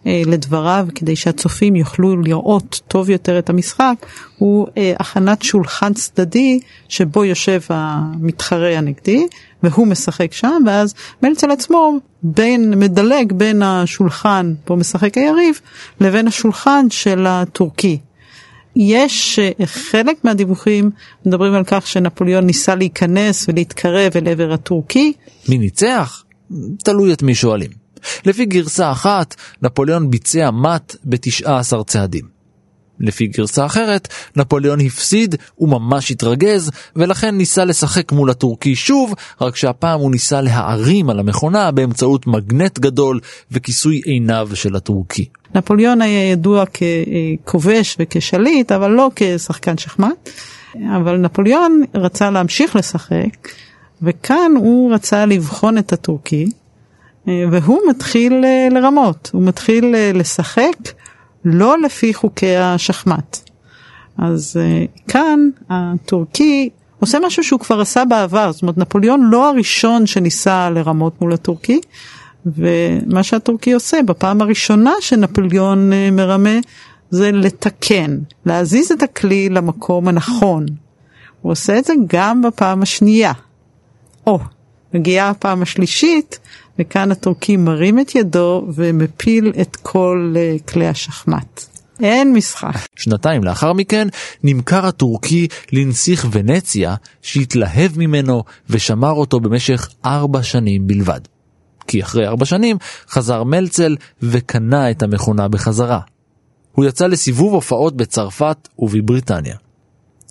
אה, 0.06 0.22
לדבריו 0.26 0.86
כדי 0.94 1.16
שהצופים 1.16 1.76
יוכלו 1.76 2.16
לראות 2.16 2.80
טוב 2.88 3.10
יותר 3.10 3.38
את 3.38 3.50
המשחק 3.50 3.94
הוא 4.38 4.66
אה, 4.76 4.92
הכנת 5.00 5.42
שולחן 5.42 5.94
צדדי 5.94 6.60
שבו 6.88 7.24
יושב 7.24 7.60
המתחרה 7.68 8.78
הנגדי 8.78 9.26
והוא 9.62 9.86
משחק 9.86 10.32
שם 10.32 10.62
ואז 10.66 10.94
מלצל 11.22 11.50
עצמו 11.50 11.98
בין 12.22 12.78
מדלג 12.78 13.32
בין 13.32 13.62
השולחן 13.62 14.54
בו 14.66 14.76
משחק 14.76 15.18
היריב 15.18 15.60
לבין 16.00 16.26
השולחן 16.28 16.86
של 16.90 17.26
הטורקי 17.26 17.98
יש 18.78 19.38
אה, 19.38 19.66
חלק 19.66 20.24
מהדיווחים 20.24 20.90
מדברים 21.26 21.54
על 21.54 21.64
כך 21.66 21.86
שנפוליאון 21.86 22.46
ניסה 22.46 22.74
להיכנס 22.74 23.48
ולהתקרב 23.48 24.12
אל 24.16 24.28
עבר 24.28 24.52
הטורקי. 24.52 25.12
מי 25.48 25.58
ניצח? 25.58 26.24
תלוי 26.84 27.12
את 27.12 27.22
מי 27.22 27.34
שואלים. 27.34 27.70
לפי 28.24 28.44
גרסה 28.44 28.92
אחת, 28.92 29.34
נפוליאון 29.62 30.10
ביצע 30.10 30.50
מט 30.50 30.96
ב-19 31.04 31.84
צעדים. 31.86 32.37
לפי 33.00 33.26
גרסה 33.26 33.66
אחרת, 33.66 34.08
נפוליאון 34.36 34.80
הפסיד, 34.80 35.34
הוא 35.54 35.68
ממש 35.68 36.10
התרגז, 36.10 36.70
ולכן 36.96 37.36
ניסה 37.36 37.64
לשחק 37.64 38.12
מול 38.12 38.30
הטורקי 38.30 38.74
שוב, 38.74 39.14
רק 39.40 39.56
שהפעם 39.56 40.00
הוא 40.00 40.10
ניסה 40.10 40.40
להערים 40.40 41.10
על 41.10 41.18
המכונה 41.18 41.70
באמצעות 41.70 42.26
מגנט 42.26 42.78
גדול 42.78 43.20
וכיסוי 43.52 44.00
עיניו 44.04 44.48
של 44.54 44.76
הטורקי. 44.76 45.24
נפוליאון 45.54 46.02
היה 46.02 46.30
ידוע 46.30 46.64
ככובש 47.44 47.96
וכשליט, 47.98 48.72
אבל 48.72 48.90
לא 48.90 49.10
כשחקן 49.16 49.78
שחמט. 49.78 50.30
אבל 50.96 51.16
נפוליאון 51.16 51.82
רצה 51.94 52.30
להמשיך 52.30 52.76
לשחק, 52.76 53.48
וכאן 54.02 54.52
הוא 54.56 54.94
רצה 54.94 55.26
לבחון 55.26 55.78
את 55.78 55.92
הטורקי, 55.92 56.46
והוא 57.26 57.80
מתחיל 57.90 58.44
אה, 58.44 58.68
לרמות, 58.70 59.30
הוא 59.32 59.42
מתחיל 59.42 59.94
אה, 59.94 60.10
לשחק 60.14 60.76
לא 61.54 61.80
לפי 61.82 62.14
חוקי 62.14 62.56
השחמט. 62.56 63.38
אז 64.18 64.60
uh, 64.60 65.10
כאן 65.10 65.40
הטורקי 65.70 66.68
עושה 67.00 67.18
משהו 67.26 67.44
שהוא 67.44 67.60
כבר 67.60 67.80
עשה 67.80 68.04
בעבר, 68.04 68.52
זאת 68.52 68.62
אומרת 68.62 68.78
נפוליאון 68.78 69.28
לא 69.30 69.50
הראשון 69.50 70.06
שניסה 70.06 70.70
לרמות 70.70 71.20
מול 71.20 71.32
הטורקי, 71.32 71.80
ומה 72.46 73.22
שהטורקי 73.22 73.72
עושה 73.72 74.02
בפעם 74.06 74.40
הראשונה 74.40 74.92
שנפוליאון 75.00 75.92
uh, 75.92 76.14
מרמה 76.14 76.58
זה 77.10 77.32
לתקן, 77.32 78.18
להזיז 78.46 78.92
את 78.92 79.02
הכלי 79.02 79.48
למקום 79.48 80.08
הנכון. 80.08 80.66
הוא 81.42 81.52
עושה 81.52 81.78
את 81.78 81.84
זה 81.84 81.92
גם 82.06 82.42
בפעם 82.42 82.82
השנייה. 82.82 83.32
או, 84.26 84.38
מגיעה 84.94 85.28
הפעם 85.28 85.62
השלישית, 85.62 86.38
וכאן 86.78 87.12
הטורקי 87.12 87.56
מרים 87.56 88.00
את 88.00 88.14
ידו 88.14 88.66
ומפיל 88.74 89.52
את 89.60 89.76
כל 89.76 90.34
אה, 90.36 90.56
כלי 90.68 90.86
השחמט. 90.86 91.64
אין 92.00 92.32
משחק. 92.32 92.76
שנתיים 92.96 93.44
לאחר 93.44 93.72
מכן 93.72 94.08
נמכר 94.42 94.86
הטורקי 94.86 95.48
לנסיך 95.72 96.26
ונציה 96.32 96.94
שהתלהב 97.22 97.98
ממנו 97.98 98.44
ושמר 98.70 99.12
אותו 99.12 99.40
במשך 99.40 99.88
ארבע 100.04 100.42
שנים 100.42 100.86
בלבד. 100.86 101.20
כי 101.86 102.02
אחרי 102.02 102.26
ארבע 102.26 102.44
שנים 102.44 102.76
חזר 103.08 103.44
מלצל 103.44 103.96
וקנה 104.22 104.90
את 104.90 105.02
המכונה 105.02 105.48
בחזרה. 105.48 106.00
הוא 106.72 106.84
יצא 106.84 107.06
לסיבוב 107.06 107.54
הופעות 107.54 107.96
בצרפת 107.96 108.68
ובבריטניה. 108.78 109.56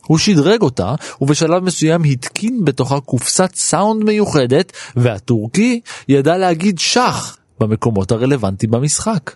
הוא 0.07 0.17
שדרג 0.17 0.61
אותה, 0.61 0.95
ובשלב 1.21 1.63
מסוים 1.63 2.03
התקין 2.03 2.65
בתוכה 2.65 2.99
קופסת 2.99 3.55
סאונד 3.55 4.03
מיוחדת, 4.03 4.71
והטורקי 4.95 5.79
ידע 6.09 6.37
להגיד 6.37 6.79
שח 6.79 7.37
במקומות 7.59 8.11
הרלוונטיים 8.11 8.71
במשחק. 8.71 9.35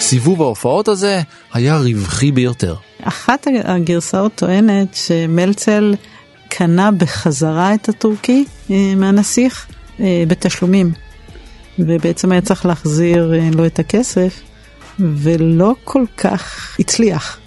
סיבוב 0.00 0.42
ההופעות 0.42 0.88
הזה 0.88 1.20
היה 1.52 1.76
רווחי 1.76 2.32
ביותר. 2.32 2.74
אחת 3.02 3.46
הגרסאות 3.64 4.32
טוענת 4.34 4.94
שמלצל 4.94 5.94
קנה 6.56 6.90
בחזרה 6.90 7.74
את 7.74 7.88
הטורקי 7.88 8.44
אה, 8.70 8.94
מהנסיך 8.96 9.66
אה, 10.00 10.24
בתשלומים, 10.28 10.92
ובעצם 11.78 12.32
היה 12.32 12.40
צריך 12.40 12.66
להחזיר 12.66 13.34
אה, 13.34 13.48
לו 13.52 13.66
את 13.66 13.78
הכסף, 13.78 14.40
ולא 14.98 15.74
כל 15.84 16.04
כך 16.16 16.76
הצליח. 16.78 17.38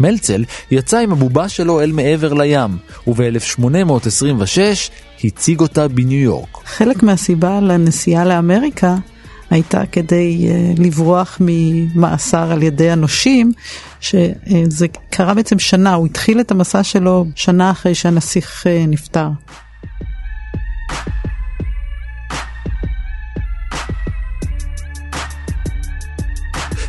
מלצל 0.00 0.44
יצא 0.70 0.98
עם 0.98 1.12
הבובה 1.12 1.48
שלו 1.48 1.80
אל 1.80 1.92
מעבר 1.92 2.32
לים, 2.32 2.70
וב-1826 3.06 4.58
הציג 5.24 5.60
אותה 5.60 5.88
בניו 5.88 6.20
יורק. 6.20 6.56
חלק 6.64 7.02
מהסיבה 7.02 7.60
לנסיעה 7.60 8.24
לאמריקה 8.24 8.96
הייתה 9.52 9.86
כדי 9.86 10.48
uh, 10.48 10.80
לברוח 10.82 11.38
ממאסר 11.40 12.52
על 12.52 12.62
ידי 12.62 12.90
הנושים, 12.90 13.52
שזה 14.00 14.86
קרה 15.10 15.34
בעצם 15.34 15.58
שנה, 15.58 15.94
הוא 15.94 16.06
התחיל 16.06 16.40
את 16.40 16.50
המסע 16.50 16.82
שלו 16.82 17.24
שנה 17.34 17.70
אחרי 17.70 17.94
שהנסיך 17.94 18.66
uh, 18.66 18.88
נפטר. 18.88 19.28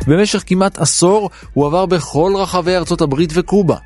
במשך 0.06 0.42
כמעט 0.46 0.78
עשור 0.78 1.30
הוא 1.52 1.66
עבר 1.66 1.86
בכל 1.86 2.32
רחבי 2.36 2.76
ארצות 2.76 3.00
הברית 3.00 3.30
וקובה. 3.34 3.76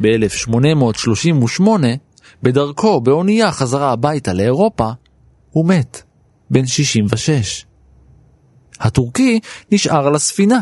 ב-1838, 0.00 1.62
בדרכו 2.42 3.00
באונייה 3.00 3.52
חזרה 3.52 3.92
הביתה 3.92 4.32
לאירופה, 4.32 4.90
הוא 5.50 5.66
מת, 5.68 6.02
בן 6.50 6.66
66. 6.66 7.64
הטורקי 8.80 9.40
נשאר 9.72 10.06
על 10.06 10.14
הספינה, 10.14 10.60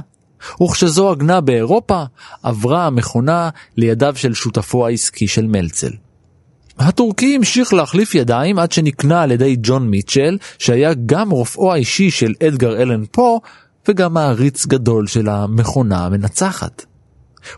וכשזו 0.62 1.11
עגנה 1.11 1.41
באירופה, 1.41 2.03
עברה 2.43 2.86
המכונה 2.86 3.51
לידיו 3.76 4.16
של 4.16 4.34
שותפו 4.34 4.86
העסקי 4.86 5.28
של 5.28 5.47
מלצל. 5.47 5.93
הטורקי 6.78 7.36
המשיך 7.36 7.74
להחליף 7.74 8.14
ידיים 8.14 8.59
עד 8.59 8.72
שנקנה 8.72 9.22
על 9.22 9.30
ידי 9.30 9.57
ג'ון 9.62 9.89
מיטשל, 9.89 10.39
שהיה 10.59 10.95
גם 11.07 11.30
רופאו 11.30 11.72
האישי 11.72 12.11
של 12.11 12.34
אדגר 12.43 12.82
אלן 12.82 13.05
פה, 13.11 13.41
וגם 13.89 14.14
מעריץ 14.14 14.66
גדול 14.66 15.07
של 15.07 15.28
המכונה 15.28 16.07
המנצחת. 16.07 16.84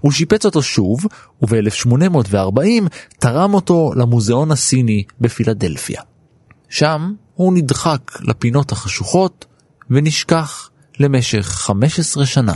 הוא 0.01 0.13
שיפץ 0.13 0.45
אותו 0.45 0.63
שוב, 0.63 1.07
וב-1840 1.43 2.89
תרם 3.19 3.55
אותו 3.55 3.93
למוזיאון 3.97 4.51
הסיני 4.51 5.05
בפילדלפיה. 5.21 6.03
שם 6.69 7.13
הוא 7.35 7.53
נדחק 7.55 8.19
לפינות 8.21 8.73
החשוכות 8.73 9.45
ונשכח 9.91 10.71
למשך 11.01 11.47
15 11.47 12.27
שנה. 12.27 12.55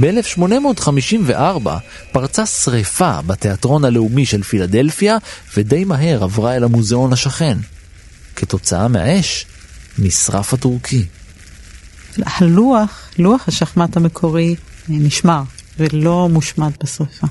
ב-1854 0.00 1.68
פרצה 2.12 2.46
שריפה 2.46 3.22
בתיאטרון 3.22 3.84
הלאומי 3.84 4.26
של 4.26 4.42
פילדלפיה 4.42 5.16
ודי 5.56 5.84
מהר 5.84 6.24
עברה 6.24 6.56
אל 6.56 6.64
המוזיאון 6.64 7.12
השכן. 7.12 7.58
כתוצאה 8.36 8.88
מהאש 8.88 9.46
נשרף 9.98 10.54
הטורקי. 10.54 11.06
הלוח, 12.18 13.10
לוח 13.18 13.48
השחמט 13.48 13.96
המקורי 13.96 14.56
נשמר 14.88 15.42
ולא 15.78 16.28
מושמד 16.28 16.72
בשרפה. 16.82 17.26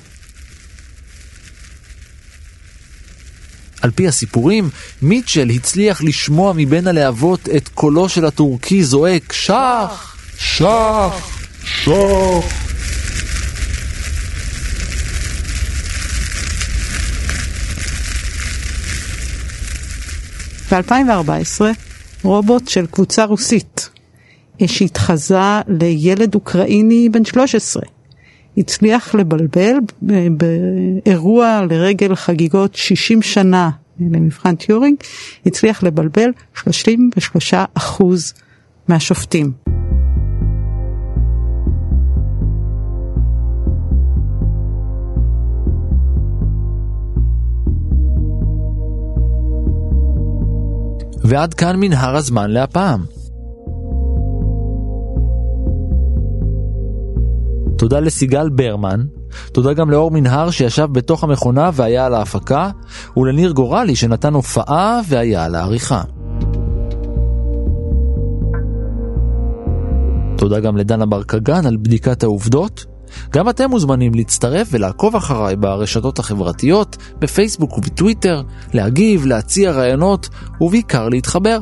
על 3.82 3.92
פי 3.92 4.08
הסיפורים, 4.08 4.70
מיטשל 5.02 5.50
הצליח 5.50 6.02
לשמוע 6.02 6.54
מבין 6.56 6.88
הלהבות 6.88 7.50
את 7.58 7.68
קולו 7.68 8.10
של 8.10 8.26
הטורקי 8.26 8.84
זועק 8.84 9.34
שח! 9.34 10.18
שח! 10.38 11.38
שח! 11.64 12.68
ב-2014 20.72 21.87
רובוט 22.28 22.68
של 22.68 22.86
קבוצה 22.86 23.26
רוסית 23.26 23.90
שהתחזה 24.66 25.40
לילד 25.68 26.36
אוקראיני 26.36 27.10
בן 27.10 27.26
13. 27.26 27.84
הצליח 28.58 29.16
לבלבל 29.16 29.74
באירוע 31.06 31.62
לרגל 31.70 32.16
חגיגות 32.16 32.76
60 32.76 33.22
שנה 33.22 33.70
למבחן 34.00 34.56
טיורינג, 34.56 34.98
הצליח 35.46 35.84
לבלבל 35.84 36.30
33 36.56 37.54
אחוז 37.74 38.34
מהשופטים. 38.88 39.67
ועד 51.28 51.54
כאן 51.54 51.76
מנהר 51.80 52.16
הזמן 52.16 52.52
להפעם. 52.52 53.06
תודה 57.78 58.00
לסיגל 58.00 58.50
ברמן, 58.50 59.04
תודה 59.52 59.74
גם 59.74 59.90
לאור 59.90 60.12
מנהר 60.12 60.52
שישב 60.52 60.88
בתוך 60.92 61.24
המכונה 61.24 61.70
והיה 61.74 62.06
על 62.06 62.14
ההפקה, 62.14 62.70
ולניר 63.18 63.52
גורלי 63.52 63.96
שנתן 63.96 64.34
הופעה 64.34 65.00
והיה 65.08 65.46
על 65.46 65.56
העריכה. 65.56 66.02
תודה 70.38 70.60
גם 70.60 70.78
לדנה 70.78 71.06
ברקגן 71.06 71.66
על 71.66 71.78
בדיקת 71.78 72.24
העובדות. 72.24 72.86
גם 73.34 73.50
אתם 73.50 73.70
מוזמנים 73.70 74.14
להצטרף 74.14 74.68
ולעקוב 74.72 75.16
אחריי 75.16 75.56
ברשתות 75.56 76.20
החברתיות, 76.20 76.98
בפייסבוק 77.20 77.78
ובטוויטר, 77.78 78.42
להגיב, 78.74 79.26
להציע 79.26 79.72
רעיונות 79.72 80.30
ובעיקר 80.62 81.10
להתחבר. 81.10 81.60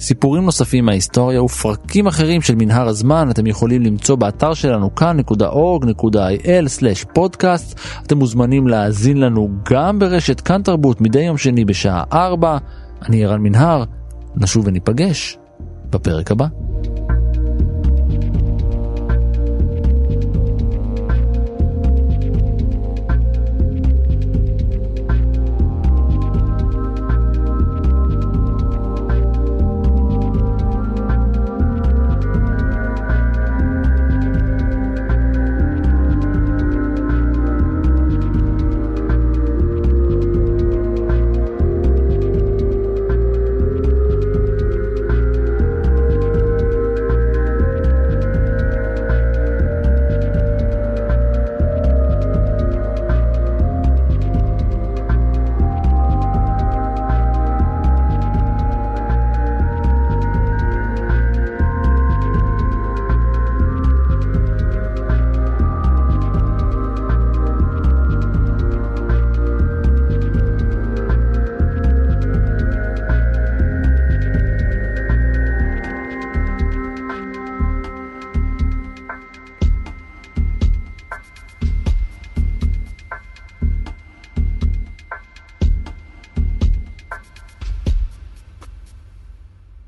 סיפורים 0.00 0.44
נוספים 0.44 0.84
מההיסטוריה 0.84 1.42
ופרקים 1.42 2.06
אחרים 2.06 2.42
של 2.42 2.54
מנהר 2.54 2.88
הזמן 2.88 3.30
אתם 3.30 3.46
יכולים 3.46 3.82
למצוא 3.82 4.16
באתר 4.16 4.54
שלנו 4.54 4.94
כאן.org.il/פודקאסט. 4.94 7.80
אתם 8.06 8.18
מוזמנים 8.18 8.68
להאזין 8.68 9.20
לנו 9.20 9.48
גם 9.70 9.98
ברשת 9.98 10.40
כאן 10.40 10.62
תרבות 10.62 11.00
מדי 11.00 11.22
יום 11.22 11.38
שני 11.38 11.64
בשעה 11.64 12.04
4. 12.12 12.58
אני 13.08 13.24
ערן 13.24 13.40
מנהר, 13.40 13.84
נשוב 14.36 14.66
וניפגש 14.66 15.38
בפרק 15.90 16.30
הבא. 16.30 16.46